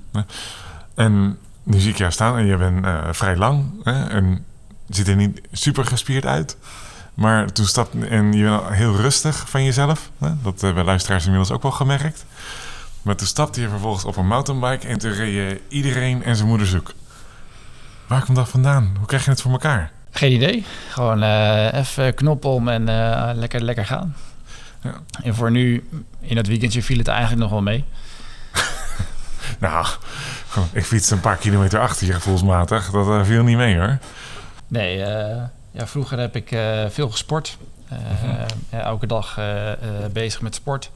En 0.98 1.38
nu 1.62 1.78
zie 1.78 1.90
ik 1.90 1.98
jou 1.98 2.12
staan 2.12 2.36
en 2.36 2.46
je 2.46 2.56
bent 2.56 2.84
eh, 2.84 3.08
vrij 3.10 3.36
lang. 3.36 3.64
Hè, 3.84 4.06
en 4.06 4.44
ziet 4.88 5.08
er 5.08 5.16
niet 5.16 5.40
super 5.52 5.84
gespierd 5.84 6.26
uit. 6.26 6.56
Maar 7.14 7.52
toen 7.52 7.66
stapte 7.66 8.06
en 8.06 8.32
je 8.32 8.44
bent 8.44 8.68
heel 8.68 8.96
rustig 8.96 9.48
van 9.48 9.64
jezelf. 9.64 10.10
Hè? 10.18 10.30
Dat 10.42 10.60
hebben 10.60 10.84
luisteraars 10.84 11.24
inmiddels 11.24 11.50
ook 11.50 11.62
wel 11.62 11.70
gemerkt. 11.70 12.24
Maar 13.02 13.16
toen 13.16 13.26
stapte 13.26 13.60
je 13.60 13.68
vervolgens 13.68 14.04
op 14.04 14.16
een 14.16 14.26
mountainbike 14.26 14.86
en 14.86 14.98
toen 14.98 15.12
reed 15.12 15.34
je 15.34 15.60
iedereen 15.68 16.24
en 16.24 16.36
zijn 16.36 16.48
moeder 16.48 16.66
zoek. 16.66 16.92
Waar 18.06 18.24
komt 18.24 18.36
dat 18.36 18.48
vandaan? 18.48 18.94
Hoe 18.98 19.06
krijg 19.06 19.24
je 19.24 19.30
het 19.30 19.40
voor 19.40 19.52
elkaar? 19.52 19.90
Geen 20.10 20.32
idee. 20.32 20.64
Gewoon 20.90 21.22
eh, 21.22 21.72
even 21.72 22.14
knop 22.14 22.44
om 22.44 22.68
en 22.68 22.88
eh, 22.88 23.30
lekker, 23.34 23.62
lekker 23.62 23.86
gaan. 23.86 24.16
Ja. 24.82 24.94
En 25.22 25.34
voor 25.34 25.50
nu, 25.50 25.88
in 26.20 26.34
dat 26.34 26.46
weekendje 26.46 26.82
viel 26.82 26.98
het 26.98 27.08
eigenlijk 27.08 27.40
nog 27.40 27.50
wel 27.50 27.62
mee. 27.62 27.84
Nou, 29.58 29.86
ik 30.72 30.84
fietste 30.84 31.14
een 31.14 31.20
paar 31.20 31.36
kilometer 31.36 31.80
achter 31.80 32.06
je 32.06 32.12
gevoelsmatig. 32.12 32.90
Dat 32.90 33.08
eh, 33.08 33.24
viel 33.24 33.42
niet 33.42 33.56
mee 33.56 33.76
hoor. 33.76 33.98
Nee, 34.66 35.02
eh, 35.02 35.42
ja, 35.70 35.86
vroeger 35.86 36.18
heb 36.18 36.36
ik 36.36 36.50
eh, 36.50 36.84
veel 36.88 37.10
gesport. 37.10 37.58
Ja, 38.70 38.80
elke 38.80 39.06
dag 39.06 39.40
bezig 40.12 40.40
met 40.40 40.54
sport. 40.54 40.90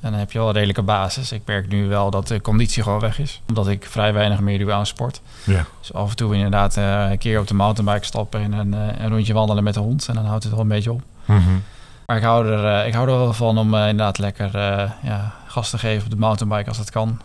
En 0.00 0.10
dan 0.10 0.20
heb 0.20 0.32
je 0.32 0.38
wel 0.38 0.46
een 0.46 0.54
redelijke 0.54 0.82
basis. 0.82 1.32
Ik 1.32 1.42
merk 1.44 1.68
nu 1.68 1.88
wel 1.88 2.10
dat 2.10 2.28
de 2.28 2.40
conditie 2.40 2.82
gewoon 2.82 3.00
weg 3.00 3.18
is. 3.18 3.40
Omdat 3.48 3.68
ik 3.68 3.86
vrij 3.86 4.12
weinig 4.12 4.40
meer 4.40 4.58
doe 4.58 4.72
aan 4.72 4.86
sport. 4.86 5.20
Ja. 5.44 5.64
Dus 5.80 5.92
af 5.92 6.10
en 6.10 6.16
toe 6.16 6.34
inderdaad 6.34 6.76
een 6.76 7.18
keer 7.18 7.40
op 7.40 7.46
de 7.46 7.54
mountainbike 7.54 8.06
stappen 8.06 8.40
en 8.40 8.52
een, 8.52 8.72
een 8.72 9.08
rondje 9.08 9.32
wandelen 9.32 9.64
met 9.64 9.74
de 9.74 9.80
hond. 9.80 10.08
En 10.08 10.14
dan 10.14 10.24
houdt 10.24 10.42
het 10.42 10.52
wel 10.52 10.62
een 10.62 10.68
beetje 10.68 10.92
op. 10.92 11.02
Mhm. 11.24 11.40
Maar 12.06 12.16
ik 12.16 12.22
hou 12.22 12.52
er, 12.52 12.86
ik 12.86 12.94
hou 12.94 13.08
er 13.08 13.18
wel 13.18 13.32
van 13.32 13.58
om 13.58 13.74
inderdaad 13.74 14.18
lekker 14.18 14.50
ja, 15.02 15.34
gas 15.46 15.70
te 15.70 15.78
geven 15.78 16.04
op 16.04 16.10
de 16.10 16.16
mountainbike 16.16 16.68
als 16.68 16.78
het 16.78 16.90
kan. 16.90 17.20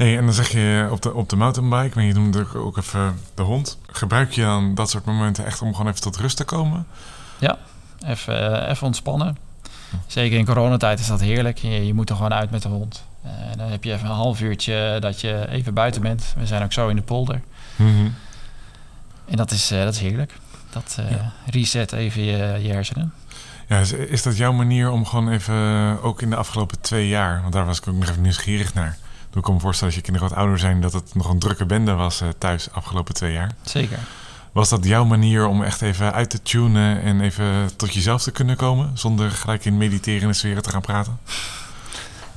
Hey, 0.00 0.16
en 0.18 0.24
dan 0.24 0.34
zeg 0.34 0.48
je 0.48 0.88
op 0.90 1.02
de, 1.02 1.14
op 1.14 1.28
de 1.28 1.36
mountainbike, 1.36 1.90
maar 1.94 2.04
je 2.04 2.12
noemde 2.12 2.46
ook- 2.54 2.76
even 2.76 3.18
de 3.34 3.42
hond. 3.42 3.78
Gebruik 3.86 4.32
je 4.32 4.42
dan 4.42 4.74
dat 4.74 4.90
soort 4.90 5.04
momenten 5.04 5.44
echt 5.46 5.62
om 5.62 5.74
gewoon 5.74 5.88
even 5.90 6.00
tot 6.00 6.16
rust 6.16 6.36
te 6.36 6.44
komen? 6.44 6.86
Even, 8.06 8.62
eh, 8.62 8.70
even 8.70 8.86
ontspannen. 8.86 9.36
Zeker 10.06 10.38
in 10.38 10.44
coronatijd 10.44 11.00
is 11.00 11.06
dat 11.06 11.20
heerlijk. 11.20 11.58
Je, 11.58 11.86
je 11.86 11.94
moet 11.94 12.10
er 12.10 12.16
gewoon 12.16 12.32
uit 12.34 12.50
met 12.50 12.62
de 12.62 12.68
hond. 12.68 13.04
Eh, 13.22 13.30
En 13.52 13.58
dan 13.58 13.68
heb 13.70 13.84
je 13.84 13.92
even 13.92 14.06
een 14.08 14.14
half 14.14 14.40
uurtje 14.40 14.96
dat 15.00 15.20
je 15.20 15.46
even 15.50 15.74
buiten 15.74 16.02
bent. 16.02 16.34
We 16.38 16.46
zijn 16.46 16.62
ook 16.62 16.72
zo 16.72 16.88
in 16.88 16.96
de 16.96 17.02
polder. 17.02 17.40
Mhm. 17.76 18.08
En 19.28 19.36
dat 19.36 19.50
is, 19.50 19.70
eh, 19.70 19.82
dat 19.84 19.94
is 19.94 20.00
heerlijk. 20.00 20.32
Dat 20.70 20.96
eh, 20.98 21.10
Ja. 21.10 21.32
reset 21.50 21.92
even 21.92 22.22
je, 22.22 22.58
je 22.62 22.72
hersenen. 22.72 23.12
Ja, 23.68 23.78
is, 23.78 23.92
is 23.92 24.22
dat 24.22 24.36
jouw 24.36 24.52
manier 24.52 24.90
om 24.90 25.06
gewoon 25.06 25.30
even, 25.30 25.54
ook 26.02 26.22
in 26.22 26.30
de 26.30 26.36
afgelopen 26.36 26.80
twee 26.80 27.08
jaar, 27.08 27.40
want 27.40 27.52
daar 27.52 27.66
was 27.66 27.78
ik 27.78 27.88
ook 27.88 27.94
nog 27.94 28.08
even 28.08 28.22
nieuwsgierig 28.22 28.74
naar. 28.74 28.96
Ik 29.34 29.42
kan 29.42 29.54
me 29.54 29.60
voorstellen 29.60 29.94
dat 29.94 30.04
je 30.04 30.10
kinderen 30.10 30.28
wat 30.28 30.38
ouder 30.38 30.58
zijn, 30.58 30.80
dat 30.80 30.92
het 30.92 31.14
nog 31.14 31.30
een 31.30 31.38
drukke 31.38 31.66
bende 31.66 31.92
was 31.92 32.20
eh, 32.20 32.28
thuis 32.38 32.64
de 32.64 32.70
afgelopen 32.70 33.14
twee 33.14 33.32
jaar. 33.32 33.52
Zeker. 33.62 33.98
Was 34.52 34.68
dat 34.68 34.84
jouw 34.84 35.04
manier 35.04 35.46
om 35.46 35.62
echt 35.62 35.82
even 35.82 36.12
uit 36.12 36.30
te 36.30 36.42
tunen 36.42 37.02
en 37.02 37.20
even 37.20 37.76
tot 37.76 37.94
jezelf 37.94 38.22
te 38.22 38.30
kunnen 38.30 38.56
komen, 38.56 38.90
zonder 38.94 39.30
gelijk 39.30 39.64
in 39.64 39.76
mediterende 39.76 40.34
sferen 40.34 40.62
te 40.62 40.70
gaan 40.70 40.80
praten? 40.80 41.18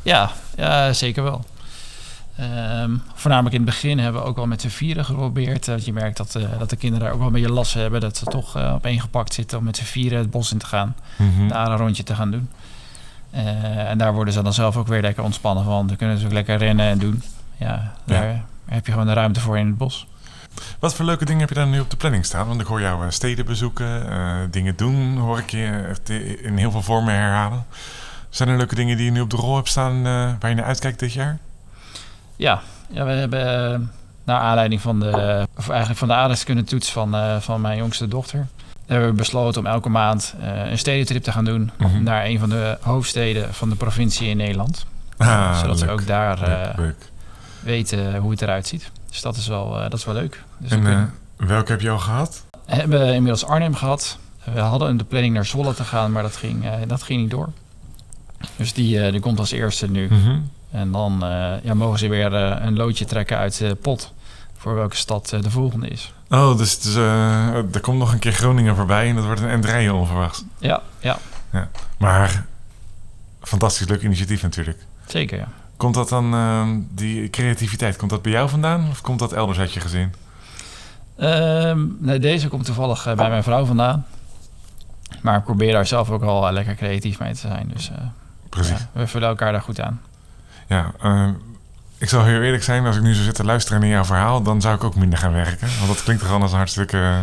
Ja, 0.02 0.32
ja 0.56 0.94
zeker 0.94 1.24
wel. 1.24 1.46
Ehm, 2.36 2.92
voornamelijk 3.14 3.56
in 3.56 3.62
het 3.62 3.70
begin 3.70 4.00
hebben 4.00 4.22
we 4.22 4.28
ook 4.28 4.36
wel 4.36 4.48
met 4.48 4.62
z'n 4.62 4.68
vieren 4.68 5.06
geprobeerd. 5.06 5.66
Dat 5.66 5.86
je 5.86 5.94
merkt 5.94 6.18
dat, 6.18 6.36
eh, 6.36 6.60
dat 6.60 6.70
de 6.70 6.76
kinderen 6.76 7.06
daar 7.06 7.14
ook 7.14 7.20
wel 7.20 7.28
een 7.28 7.34
beetje 7.34 7.52
last 7.52 7.74
hebben. 7.74 8.02
Dat 8.02 8.18
ze 8.18 8.26
toch 8.26 8.58
uh, 8.58 8.74
opeengepakt 8.74 9.34
zitten 9.34 9.58
om 9.58 9.64
met 9.64 9.78
z'n 9.78 9.84
vieren 9.84 10.20
het 10.20 10.32
bos 10.32 10.52
in 10.52 10.58
te 10.58 10.66
gaan. 10.66 10.96
Mhm. 11.18 11.48
Daar 11.48 11.72
een 11.72 11.78
rondje 11.78 12.04
te 12.04 12.16
gaan 12.16 12.32
doen. 12.32 12.50
Eh, 13.34 13.90
en 13.90 13.98
daar 13.98 14.14
worden 14.14 14.34
ze 14.34 14.42
dan 14.42 14.54
zelf 14.54 14.78
ook 14.78 14.88
weer 14.88 15.02
lekker 15.02 15.24
ontspannen 15.24 15.64
van. 15.64 15.88
Dan 15.88 15.96
kunnen 15.96 16.18
ze 16.18 16.26
ook 16.26 16.32
lekker 16.32 16.58
rennen 16.58 16.86
en 16.86 16.98
doen. 16.98 17.24
Ja, 17.58 17.94
daar 18.06 18.44
heb 18.66 18.86
je 18.86 18.92
gewoon 18.92 19.08
de 19.08 19.14
ruimte 19.14 19.40
voor 19.40 19.58
in 19.58 19.68
het 19.68 19.78
bos. 19.78 20.08
Wat 20.80 20.96
voor 20.96 21.06
leuke 21.06 21.26
dingen 21.26 21.40
heb 21.40 21.50
je 21.50 21.56
daar 21.56 21.68
nu 21.68 21.80
op 21.80 21.90
de 21.90 21.98
planning 21.98 22.26
staan? 22.26 22.48
Want 22.48 22.62
ik 22.62 22.68
hoor 22.68 22.82
jou 22.82 23.06
eh, 23.06 23.10
steden 23.10 23.46
bezoeken, 23.46 24.10
eh, 24.10 24.36
dingen 24.52 24.76
doen, 24.76 25.18
hoor 25.18 25.40
ik 25.40 25.50
je 25.50 25.96
in 26.42 26.58
heel 26.58 26.72
veel 26.72 26.82
vormen 26.82 27.14
herhalen. 27.14 27.66
Zijn 28.30 28.50
er 28.50 28.58
leuke 28.58 28.76
dingen 28.76 28.98
die 28.98 29.06
je 29.06 29.12
nu 29.12 29.22
op 29.22 29.30
de 29.30 29.36
rol 29.36 29.56
hebt 29.56 29.70
staan 29.70 30.04
waar 30.40 30.50
je 30.50 30.56
naar 30.56 30.66
uitkijkt 30.66 31.00
dit 31.00 31.14
jaar? 31.14 31.38
Ja, 32.36 32.62
ja 32.90 33.06
we 33.06 33.12
hebben 33.12 33.92
naar 34.24 34.40
aanleiding 34.40 34.82
van 34.82 35.00
de, 35.00 35.48
of 35.58 35.70
eigenlijk 35.70 36.00
van 36.00 36.08
de 36.08 36.14
aardrijkskundetoets 36.14 36.92
van, 36.92 37.42
van 37.42 37.62
mijn 37.62 37.78
jongste 37.78 38.08
dochter... 38.08 38.48
hebben 38.94 39.10
we 39.12 39.16
besloten 39.16 39.62
om 39.62 39.68
elke 39.68 39.90
maand 39.90 40.34
eh, 40.42 40.70
een 40.72 40.78
stedentrip 40.78 41.24
te 41.24 41.32
gaan 41.32 41.46
doen... 41.46 41.72
Mhm. 41.78 42.04
naar 42.04 42.26
een 42.26 42.40
van 42.40 42.50
de 42.50 42.78
hoofdsteden 42.82 43.54
van 43.54 43.70
de 43.70 43.76
provincie 43.76 44.28
in 44.30 44.38
Nederland. 44.38 44.86
Ah, 45.18 45.60
zodat 45.60 45.80
ze 45.80 45.90
ook 45.90 46.08
daar 46.08 46.42
eh, 46.42 46.68
Leuk, 46.68 46.78
leuk. 46.78 47.10
weten 47.60 48.16
hoe 48.16 48.32
het 48.32 48.42
eruit 48.42 48.68
ziet. 48.68 48.92
Dus 49.10 49.22
dat 49.22 49.36
is 49.36 49.48
wel, 49.48 49.76
eh, 49.76 49.82
dat 49.82 49.94
is 50.00 50.06
wel 50.06 50.16
leuk. 50.16 50.44
Dus 50.58 50.72
En 50.72 50.82
kunnen- 50.82 51.14
eh, 51.38 51.48
welke 51.48 51.72
heb 51.72 51.82
je 51.82 51.90
al 51.90 52.00
gehad? 52.00 52.44
hebben 52.66 53.00
we 53.00 53.06
inmiddels 53.14 53.46
Arnhem 53.46 53.76
gehad. 53.76 54.18
We 54.54 54.60
hadden 54.60 54.98
de 54.98 55.04
planning 55.04 55.34
naar 55.34 55.46
Zwolle 55.46 55.74
te 55.74 55.84
gaan, 55.84 56.12
maar 56.12 56.24
dat 56.24 56.36
ging, 56.36 56.66
eh, 56.66 56.72
dat 56.88 57.04
ging 57.04 57.22
niet 57.22 57.30
door. 57.32 57.50
Dus 58.56 58.74
die, 58.74 59.00
eh, 59.06 59.12
die 59.12 59.20
komt 59.22 59.40
als 59.40 59.52
eerste 59.52 59.90
nu. 59.90 60.08
Mhm. 60.10 60.38
En 60.72 60.92
dan 60.92 61.24
eh, 61.26 61.52
ja, 61.64 61.74
mogen 61.74 62.00
ze 62.00 62.08
weer 62.08 62.34
eh, 62.36 62.66
een 62.66 62.76
loodje 62.76 63.06
trekken 63.06 63.38
uit 63.38 63.58
de 63.58 63.76
pot. 63.76 64.14
Voor 64.64 64.76
welke 64.76 64.96
stad 64.96 65.32
eh, 65.34 65.42
de 65.42 65.50
volgende 65.50 65.88
is. 65.88 66.14
Oh, 66.30 66.58
dus, 66.58 66.96
eh, 66.96 67.56
er 67.56 67.82
komt 67.82 68.00
nog 68.00 68.14
een 68.14 68.20
keer 68.20 68.32
Groningen 68.32 68.76
voorbij 68.76 69.10
en 69.10 69.16
dat 69.16 69.26
wordt 69.26 69.42
een 69.42 69.50
endrijden 69.50 69.94
onverwachts. 69.94 70.44
Ja, 70.58 70.82
ja 71.00 71.18
Maar 71.98 72.46
fantastisch 73.42 73.88
leuk 73.88 74.02
initiatief 74.02 74.42
natuurlijk. 74.42 74.78
zeker. 75.06 75.38
Ja. 75.38 75.48
Komt 75.78 75.96
dat 75.96 76.10
dan, 76.10 76.34
eh, 76.34 76.68
die 76.90 77.30
creativiteit, 77.30 77.96
komt 77.96 78.10
dat 78.10 78.22
bij 78.22 78.32
jou 78.32 78.50
vandaan 78.50 78.90
of 78.90 79.02
komt 79.02 79.20
dat 79.20 79.34
elders 79.34 79.60
uit 79.60 79.74
je 79.74 79.80
gezin? 79.80 80.14
Ehm, 81.18 81.80
nee, 82.00 82.20
deze 82.20 82.48
komt 82.48 82.66
toevallig 82.66 83.06
eh, 83.06 83.16
bij 83.16 83.30
mijn 83.30 83.44
vrouw 83.44 83.66
vandaan. 83.66 84.06
Maar 85.22 85.38
ik 85.38 85.44
probeer 85.44 85.72
daar 85.72 85.86
zelf 85.86 86.10
ook 86.10 86.24
al 86.24 86.52
lekker 86.52 86.76
creatief 86.76 87.20
mee 87.20 87.34
te 87.34 87.40
zijn. 87.40 87.70
Dus 87.74 87.92
Precies. 88.50 88.80
ja, 88.80 88.88
we 88.92 89.08
vullen 89.08 89.28
elkaar 89.28 89.52
daar 89.52 89.62
goed 89.62 89.82
aan. 89.82 90.02
Ja, 90.68 90.92
eh, 91.02 91.30
ik 92.04 92.10
zal 92.10 92.24
heel 92.24 92.42
eerlijk 92.42 92.64
zijn, 92.64 92.86
als 92.86 92.96
ik 92.96 93.02
nu 93.02 93.14
zo 93.14 93.24
zit 93.24 93.36
te 93.36 93.46
luisteren 93.46 93.80
naar 93.80 93.90
jouw 93.90 94.06
verhaal, 94.06 94.42
dan 94.42 94.62
zou 94.62 94.76
ik 94.76 94.84
ook 94.84 94.96
minder 94.96 95.20
gaan 95.20 95.34
werken. 95.34 95.68
Want 95.78 95.88
dat 95.88 96.04
klinkt 96.04 96.22
toch 96.22 96.28
gewoon 96.28 96.42
als 96.42 96.52
een 96.52 96.58
hartstikke 96.58 96.98
eh, 96.98 97.20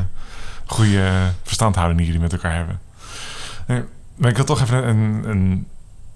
goede 0.67 1.11
verstandhouding 1.43 1.99
die 1.99 2.07
jullie 2.07 2.23
met 2.23 2.33
elkaar 2.33 2.55
hebben. 2.55 2.81
Eh, 3.67 3.77
maar 4.15 4.31
ik 4.31 4.37
wil 4.37 4.45
toch 4.45 4.61
even 4.61 4.89
een, 4.89 5.23
een. 5.29 5.67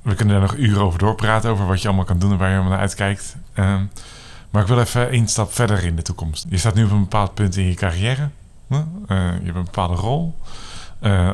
We 0.02 0.14
kunnen 0.14 0.34
daar 0.34 0.44
nog 0.44 0.56
uren 0.56 0.82
over 0.82 0.98
doorpraten, 0.98 1.50
over 1.50 1.66
wat 1.66 1.82
je 1.82 1.88
allemaal 1.88 2.04
kan 2.04 2.18
doen 2.18 2.32
en 2.32 2.38
waar 2.38 2.48
je 2.48 2.54
allemaal 2.54 2.72
naar 2.72 2.80
uitkijkt. 2.80 3.36
Eh, 3.52 3.76
maar 4.50 4.62
ik 4.62 4.68
wil 4.68 4.80
even 4.80 5.10
één 5.10 5.28
stap 5.28 5.52
verder 5.52 5.84
in 5.84 5.96
de 5.96 6.02
toekomst. 6.02 6.46
Je 6.48 6.58
staat 6.58 6.74
nu 6.74 6.84
op 6.84 6.90
een 6.90 7.00
bepaald 7.00 7.34
punt 7.34 7.56
in 7.56 7.66
je 7.66 7.74
carrière. 7.74 8.28
Eh, 8.68 8.78
je 9.08 9.44
hebt 9.44 9.56
een 9.56 9.64
bepaalde 9.64 9.94
rol. 9.94 10.38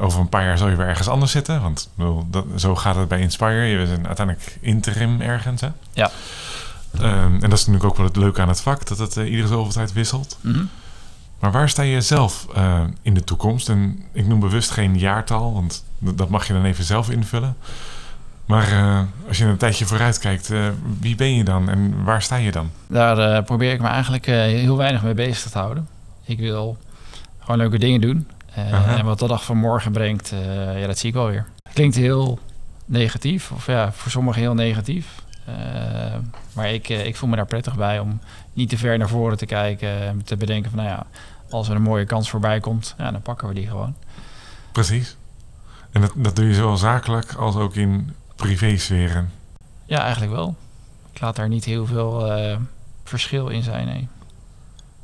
Over 0.00 0.20
een 0.20 0.28
paar 0.28 0.44
jaar 0.44 0.58
zal 0.58 0.68
je 0.68 0.76
weer 0.76 0.86
ergens 0.86 1.08
anders 1.08 1.32
zitten. 1.32 1.62
Want 1.62 1.90
dat, 2.30 2.44
zo 2.56 2.76
gaat 2.76 2.96
het 2.96 3.08
bij 3.08 3.20
Inspire. 3.20 3.64
Je 3.64 3.86
bent 3.86 4.06
uiteindelijk 4.06 4.58
interim 4.60 5.20
ergens. 5.20 5.60
Hè? 5.60 5.68
Ja. 5.92 6.10
Ehm, 6.98 7.34
en 7.34 7.50
dat 7.50 7.58
is 7.58 7.66
natuurlijk 7.66 7.84
ook 7.84 7.96
wel 7.96 8.06
het 8.06 8.16
leuke 8.16 8.40
aan 8.40 8.48
het 8.48 8.60
vak. 8.60 8.86
Dat 8.86 8.98
het 8.98 9.16
eh, 9.16 9.30
iedere 9.30 9.48
zoveel 9.48 9.72
tijd 9.72 9.92
wisselt. 9.92 10.38
Mhm. 10.40 10.64
Maar 11.38 11.52
waar 11.52 11.68
sta 11.68 11.82
je 11.82 12.00
zelf 12.00 12.46
eh, 12.54 12.80
in 13.02 13.14
de 13.14 13.24
toekomst? 13.24 13.68
En 13.68 14.02
ik 14.12 14.26
noem 14.26 14.40
bewust 14.40 14.70
geen 14.70 14.98
jaartal. 14.98 15.52
Want 15.52 15.84
dat 15.98 16.28
mag 16.28 16.46
je 16.46 16.52
dan 16.52 16.64
even 16.64 16.84
zelf 16.84 17.10
invullen. 17.10 17.56
Maar 18.46 18.72
eh, 18.72 19.00
als 19.28 19.38
je 19.38 19.44
een 19.44 19.56
tijdje 19.56 19.86
vooruit 19.86 20.18
kijkt. 20.18 20.52
wie 21.00 21.16
ben 21.16 21.34
je 21.34 21.44
dan? 21.44 21.68
En 21.68 22.04
waar 22.04 22.22
sta 22.22 22.36
je 22.36 22.52
dan? 22.52 22.70
Daar 22.86 23.42
probeer 23.42 23.72
ik 23.72 23.80
me 23.80 23.88
eigenlijk 23.88 24.26
heel 24.26 24.76
weinig 24.76 25.02
mee 25.02 25.14
bezig 25.14 25.50
te 25.50 25.58
houden. 25.58 25.88
Ik 26.24 26.38
wil 26.38 26.76
gewoon 27.38 27.58
leuke 27.58 27.78
dingen 27.78 28.00
doen. 28.00 28.28
En 28.54 29.04
wat 29.04 29.18
de 29.18 29.26
dag 29.26 29.44
van 29.44 29.56
morgen 29.56 29.92
brengt, 29.92 30.32
ja, 30.76 30.86
dat 30.86 30.98
zie 30.98 31.08
ik 31.08 31.14
wel 31.14 31.26
weer. 31.26 31.46
Klinkt 31.72 31.96
heel 31.96 32.38
negatief, 32.84 33.50
of 33.50 33.66
ja, 33.66 33.92
voor 33.92 34.10
sommigen 34.10 34.40
heel 34.40 34.54
negatief. 34.54 35.06
Maar 36.52 36.72
ik, 36.72 36.88
eh, 36.88 37.06
ik 37.06 37.16
voel 37.16 37.28
me 37.28 37.36
daar 37.36 37.46
prettig 37.46 37.76
bij 37.76 37.98
om 37.98 38.20
niet 38.52 38.68
te 38.68 38.78
ver 38.78 38.98
naar 38.98 39.08
voren 39.08 39.36
te 39.36 39.46
kijken. 39.46 40.00
En 40.00 40.24
te 40.24 40.36
bedenken 40.36 40.70
van, 40.70 40.84
nou 40.84 40.90
ja, 40.90 41.06
als 41.50 41.68
er 41.68 41.76
een 41.76 41.82
mooie 41.82 42.04
kans 42.04 42.30
voorbij 42.30 42.60
komt, 42.60 42.94
ja, 42.98 43.10
dan 43.10 43.22
pakken 43.22 43.48
we 43.48 43.54
die 43.54 43.66
gewoon. 43.66 43.94
Precies. 44.72 45.16
En 45.90 46.00
dat, 46.00 46.12
dat 46.14 46.36
doe 46.36 46.46
je 46.46 46.54
zowel 46.54 46.76
zakelijk 46.76 47.32
als 47.32 47.56
ook 47.56 47.74
in 47.74 48.14
privésferen. 48.36 49.30
Ja, 49.84 50.02
eigenlijk 50.02 50.32
wel. 50.32 50.56
Ik 51.12 51.20
laat 51.20 51.36
daar 51.36 51.48
niet 51.48 51.64
heel 51.64 51.86
veel 51.86 52.32
eh, 52.32 52.56
verschil 53.04 53.48
in 53.48 53.62
zijn, 53.62 53.86
nee. 53.86 54.08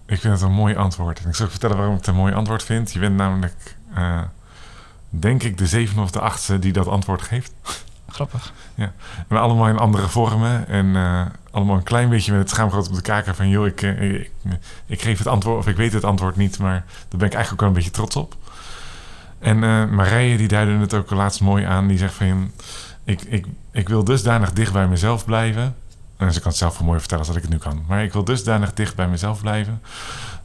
Ik 0.07 0.21
vind 0.21 0.33
het 0.33 0.43
een 0.43 0.53
mooi 0.53 0.77
antwoord. 0.77 1.23
En 1.23 1.29
ik 1.29 1.35
zal 1.35 1.45
ook 1.45 1.51
vertellen 1.51 1.77
waarom 1.77 1.95
ik 1.95 2.01
het 2.01 2.09
een 2.09 2.21
mooi 2.21 2.35
antwoord 2.35 2.63
vind. 2.63 2.93
Je 2.93 2.99
bent 2.99 3.17
namelijk, 3.17 3.77
eh, 3.95 4.23
denk 5.11 5.43
ik, 5.43 5.59
de 5.59 5.67
zevende 5.67 6.03
of 6.03 6.11
de 6.11 6.21
achtste 6.21 6.59
die 6.59 6.73
dat 6.73 6.87
antwoord 6.87 7.23
geeft. 7.23 7.53
Grappig. 8.16 8.52
En 9.29 9.37
allemaal 9.37 9.68
in 9.68 9.79
andere 9.79 10.09
vormen. 10.09 10.68
En 10.68 10.96
eh, 10.96 11.20
allemaal 11.50 11.76
een 11.76 11.83
klein 11.83 12.09
beetje 12.09 12.33
met 12.33 12.40
het 12.40 12.50
schaamgroot 12.50 12.88
op 12.88 12.94
de 12.94 13.02
kaken 13.02 13.35
van... 13.35 13.48
joh, 13.48 13.66
ik, 13.66 13.83
eh, 13.83 14.12
ik, 14.12 14.31
ik 14.87 15.02
geef 15.02 15.18
het 15.18 15.26
antwoord 15.26 15.59
of 15.59 15.66
ik 15.66 15.76
weet 15.76 15.92
het 15.92 16.05
antwoord 16.05 16.37
niet... 16.37 16.59
maar 16.59 16.85
daar 17.09 17.18
ben 17.18 17.26
ik 17.26 17.35
eigenlijk 17.35 17.52
ook 17.52 17.61
wel 17.61 17.68
een 17.68 17.74
beetje 17.74 17.90
trots 17.90 18.16
op. 18.16 18.37
En 19.38 19.64
eh 19.64 19.85
Marije 19.85 20.37
die 20.37 20.48
duidde 20.48 20.79
het 20.79 20.94
ook 20.94 21.11
laatst 21.11 21.40
mooi 21.40 21.64
aan. 21.64 21.87
Die 21.87 21.98
zegt 21.98 22.14
van... 22.14 22.50
ik, 23.05 23.22
ik, 23.22 23.46
ik 23.70 23.88
wil 23.88 24.05
dusdanig 24.05 24.52
dicht 24.52 24.72
bij 24.72 24.88
mezelf 24.88 25.24
blijven... 25.24 25.74
Dus 26.18 26.37
ik 26.37 26.42
kan 26.42 26.50
het 26.50 26.61
zelf 26.61 26.74
veel 26.74 26.85
mooier 26.85 27.00
vertellen 27.00 27.24
als 27.24 27.35
dat 27.35 27.44
ik 27.44 27.50
het 27.50 27.61
nu 27.61 27.70
kan. 27.70 27.85
Maar 27.88 28.02
ik 28.02 28.12
wil 28.12 28.24
dusdanig 28.24 28.74
dicht 28.74 28.94
bij 28.94 29.09
mezelf 29.09 29.40
blijven. 29.40 29.83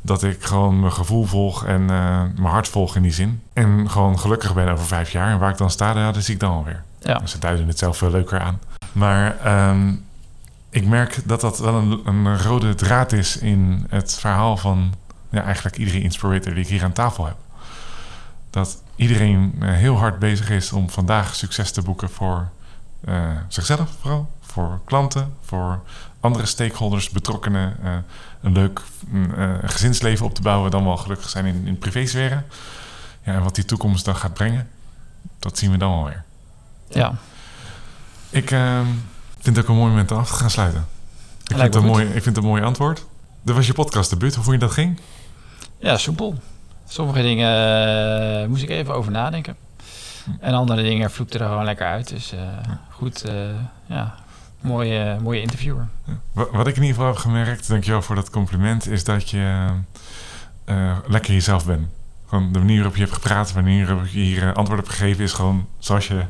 Dat 0.02 0.24
ik 0.24 0.44
gewoon 0.44 0.80
mijn 0.80 0.94
gevoel 0.94 1.26
volg 1.26 1.66
en 1.66 1.86
mijn 1.86 2.44
hart 2.44 2.68
volg 2.68 2.96
in 2.96 3.02
die 3.02 3.14
zin. 3.14 3.42
En 3.54 3.90
gewoon 3.90 4.20
gelukkig 4.20 4.54
ben 4.54 4.68
over 4.68 4.86
vijf 4.86 5.12
jaar. 5.12 5.32
En 5.32 5.40
waar 5.40 5.52
ik 5.52 5.58
dan 5.58 5.70
sta, 5.70 5.94
ja, 5.94 6.12
dat 6.12 6.24
zie 6.24 6.34
ik 6.34 6.40
dan 6.40 6.52
alweer. 6.52 6.84
Ja. 7.02 7.26
Ze 7.28 7.40
duiden 7.40 7.68
het 7.68 7.78
zelf 7.78 7.98
veel 7.98 8.12
leuker 8.12 8.40
aan. 8.40 8.60
Maar 8.92 9.40
ehm, 9.40 9.94
ik 10.70 10.86
merk 10.86 11.20
dat 11.26 11.42
dat 11.42 11.60
wel 11.60 11.76
een, 11.76 12.02
een 12.06 12.42
rode 12.42 12.76
draad 12.76 13.12
is 13.12 13.38
in 13.38 13.86
het 13.90 14.18
verhaal 14.20 14.58
van 14.58 14.94
ja, 15.30 15.44
eigenlijk 15.44 15.78
iedere 15.78 16.02
inspirator 16.02 16.54
die 16.54 16.64
ik 16.64 16.70
hier 16.70 16.84
aan 16.84 16.92
tafel 16.92 17.26
heb. 17.26 17.38
Dat 18.50 18.82
iedereen 18.96 19.56
eh, 19.60 19.70
heel 19.70 19.98
hard 19.98 20.20
bezig 20.20 20.50
is 20.50 20.72
om 20.72 20.90
vandaag 20.90 21.36
succes 21.36 21.72
te 21.72 21.82
boeken 21.82 22.10
voor 22.10 22.50
eh, 23.06 23.32
zichzelf 23.48 23.90
vooral, 24.00 24.32
voor 24.42 24.80
klanten, 24.86 25.34
voor 25.42 25.82
andere 26.20 26.46
stakeholders, 26.46 27.10
betrokkenen, 27.10 27.78
eh, 27.84 27.92
een 28.42 28.52
leuk 28.52 28.82
eh, 29.36 29.54
gezinsleven 29.64 30.26
op 30.26 30.36
te 30.36 30.42
bouwen, 30.42 30.72
dan 30.72 30.84
wel 30.84 30.98
gelukkig 30.98 31.30
zijn 31.30 31.46
in, 31.46 31.68
in 31.68 31.78
privésferen. 31.78 32.46
Ja, 33.24 33.34
en 33.34 33.44
wat 33.44 33.56
die 33.56 33.66
toekomst 33.66 34.06
dan 34.06 34.16
gaat 34.16 34.34
brengen, 34.34 34.68
dat 35.40 35.58
zien 35.58 35.72
we 35.72 35.78
dan 35.78 35.92
wel 35.92 36.06
weer. 36.06 36.24
Ja, 36.94 37.14
Ik 38.30 38.52
ehm, 38.52 38.86
vind 39.40 39.56
het 39.56 39.66
ook 39.66 39.72
een 39.72 39.78
mooi 39.78 39.90
moment 39.90 40.12
om 40.12 40.18
af 40.18 40.28
te 40.30 40.34
gaan 40.36 40.50
sluiten. 40.50 40.86
Ik 41.48 41.58
vind, 41.58 41.76
een 41.76 41.84
mooi, 41.86 42.06
ik 42.06 42.12
vind 42.12 42.26
het 42.26 42.38
een 42.38 42.44
mooi 42.44 42.62
antwoord. 42.64 43.06
Dit 43.42 43.56
was 43.56 43.68
je 43.68 43.74
podcast 43.74 44.10
debuut. 44.10 44.36
Hoe 44.36 44.44
vond 44.44 44.56
je 44.56 44.62
dat 44.66 44.72
ging? 44.72 45.00
ja 45.80 45.98
soepel. 45.98 46.36
Sommige 46.88 47.22
dingen 47.22 47.50
eh, 48.42 48.48
moest 48.48 48.64
ik 48.64 48.70
even 48.70 48.94
over 48.96 49.12
nadenken. 49.12 49.56
En 50.40 50.54
andere 50.54 50.82
dingen 50.84 51.12
vloekten 51.12 51.40
er 51.40 51.48
gewoon 51.48 51.64
lekker 51.64 51.86
uit. 51.88 52.10
Dus 52.10 52.32
eh, 52.32 52.40
goed, 52.90 53.24
eh, 53.24 53.34
ja, 53.86 54.16
mooie, 54.62 55.18
mooie 55.22 55.42
interviewer. 55.42 55.88
Wa- 56.32 56.48
Wat 56.52 56.68
ik 56.68 56.76
in 56.76 56.82
ieder 56.82 56.96
geval 56.98 57.12
heb 57.12 57.22
gemerkt, 57.22 57.68
dankjewel 57.68 58.02
voor 58.02 58.16
dat 58.16 58.30
compliment, 58.30 58.88
is 58.88 59.04
dat 59.04 59.30
je 59.30 59.68
lekker 61.08 61.34
jezelf 61.34 61.66
bent. 61.66 61.88
Gewoon 62.28 62.52
de 62.54 62.60
manier 62.60 62.76
waarop 62.76 62.96
je 62.96 63.02
hebt 63.02 63.14
gepraat, 63.14 63.48
de 63.48 63.62
manier 63.62 63.86
waarop 63.88 64.08
je 64.08 64.20
hier 64.20 64.54
antwoord 64.54 64.80
hebt 64.80 64.92
gegeven, 64.94 65.24
is 65.24 65.34
gewoon 65.34 65.68
zoals 65.80 66.08
je 66.08 66.24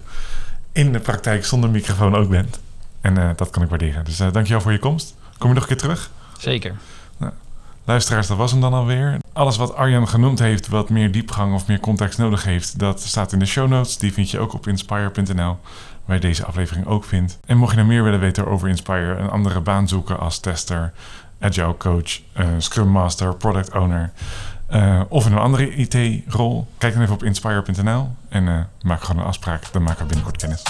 in 0.72 0.92
de 0.92 1.00
praktijk 1.00 1.46
zonder 1.46 1.70
microfoon 1.70 2.16
ook 2.16 2.30
bent. 2.30 2.60
En 3.02 3.18
eh, 3.18 3.30
dat 3.36 3.50
kan 3.50 3.64
ik 3.64 3.70
waarderen. 3.70 4.06
Dus 4.06 4.20
eh 4.20 4.32
dankjewel 4.32 4.62
voor 4.62 4.72
je 4.72 4.80
komst. 4.80 5.16
Kom 5.38 5.48
je 5.50 5.54
nog 5.54 5.64
een 5.64 5.70
keer 5.70 5.78
terug? 5.78 6.12
Zeker. 6.38 6.76
Luisteraars, 7.86 8.28
dat 8.28 8.38
was 8.38 8.52
hem 8.52 8.62
dan 8.62 8.74
alweer. 8.74 9.18
Alles 9.34 9.58
wat 9.58 9.76
Arjan 9.76 10.08
genoemd 10.08 10.40
heeft, 10.40 10.68
wat 10.68 10.90
meer 10.90 11.12
diepgang 11.12 11.54
of 11.54 11.68
meer 11.68 11.80
context 11.80 12.18
nodig 12.18 12.44
heeft, 12.44 12.80
dat 12.80 13.02
staat 13.02 13.32
in 13.32 13.40
de 13.40 13.46
show 13.46 13.70
notes. 13.70 13.98
Die 13.98 14.14
vind 14.14 14.32
je 14.32 14.40
ook 14.40 14.54
op 14.54 14.68
inspire.nl, 14.68 15.58
waar 16.06 16.16
je 16.16 16.22
deze 16.22 16.46
aflevering 16.46 16.86
ook 16.86 17.04
vindt. 17.04 17.40
En 17.46 17.58
mocht 17.58 17.72
je 17.72 17.78
nou 17.78 17.88
meer 17.90 18.04
willen 18.04 18.20
weten 18.20 18.48
over 18.48 18.70
Inspire, 18.70 19.16
een 19.16 19.30
andere 19.30 19.60
baan 19.60 19.88
zoeken 19.88 20.20
als 20.20 20.40
tester, 20.40 20.94
agile 21.40 21.78
coach, 21.78 22.20
eh, 22.34 22.46
scrum 22.58 22.88
master, 22.88 23.36
product 23.36 23.74
owner 23.74 24.12
eh, 24.72 25.02
of 25.08 25.26
in 25.26 25.32
een 25.32 25.38
andere 25.38 25.76
IT-rol, 25.76 26.68
kijk 26.78 26.94
dan 26.94 27.02
even 27.02 27.14
op 27.14 27.24
inspire.nl 27.24 28.10
en 28.30 28.48
eh, 28.48 28.54
maak 28.82 29.04
gewoon 29.04 29.22
een 29.22 29.28
afspraak. 29.28 29.64
Dan 29.72 29.84
maken 29.84 30.02
we 30.02 30.06
binnenkort 30.06 30.38
kennis. 30.38 30.64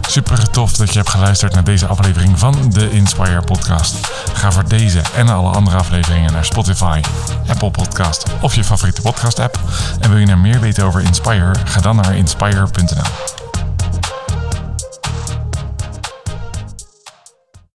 Super 0.00 0.50
tof 0.50 0.76
dat 0.76 0.92
je 0.92 0.98
hebt 0.98 1.10
geluisterd 1.10 1.54
naar 1.54 1.64
deze 1.64 1.86
aflevering 1.86 2.38
van 2.38 2.70
de 2.70 2.90
Inspire 2.90 3.42
Podcast. 3.42 4.10
Ga 4.32 4.52
voor 4.52 4.68
deze 4.68 5.00
en 5.16 5.28
alle 5.28 5.50
andere 5.50 5.76
afleveringen 5.76 6.32
naar 6.32 6.44
Spotify, 6.44 7.00
Apple 7.48 7.70
Podcast 7.70 8.26
of 8.40 8.54
je 8.54 8.64
favoriete 8.64 9.02
podcast 9.02 9.38
app. 9.38 9.60
En 10.00 10.10
wil 10.10 10.18
je 10.18 10.26
nou 10.26 10.38
meer 10.38 10.60
weten 10.60 10.84
over 10.84 11.02
Inspire? 11.02 11.54
Ga 11.64 11.80
dan 11.80 11.96
naar 11.96 12.16
inspire.nl. 12.16 13.39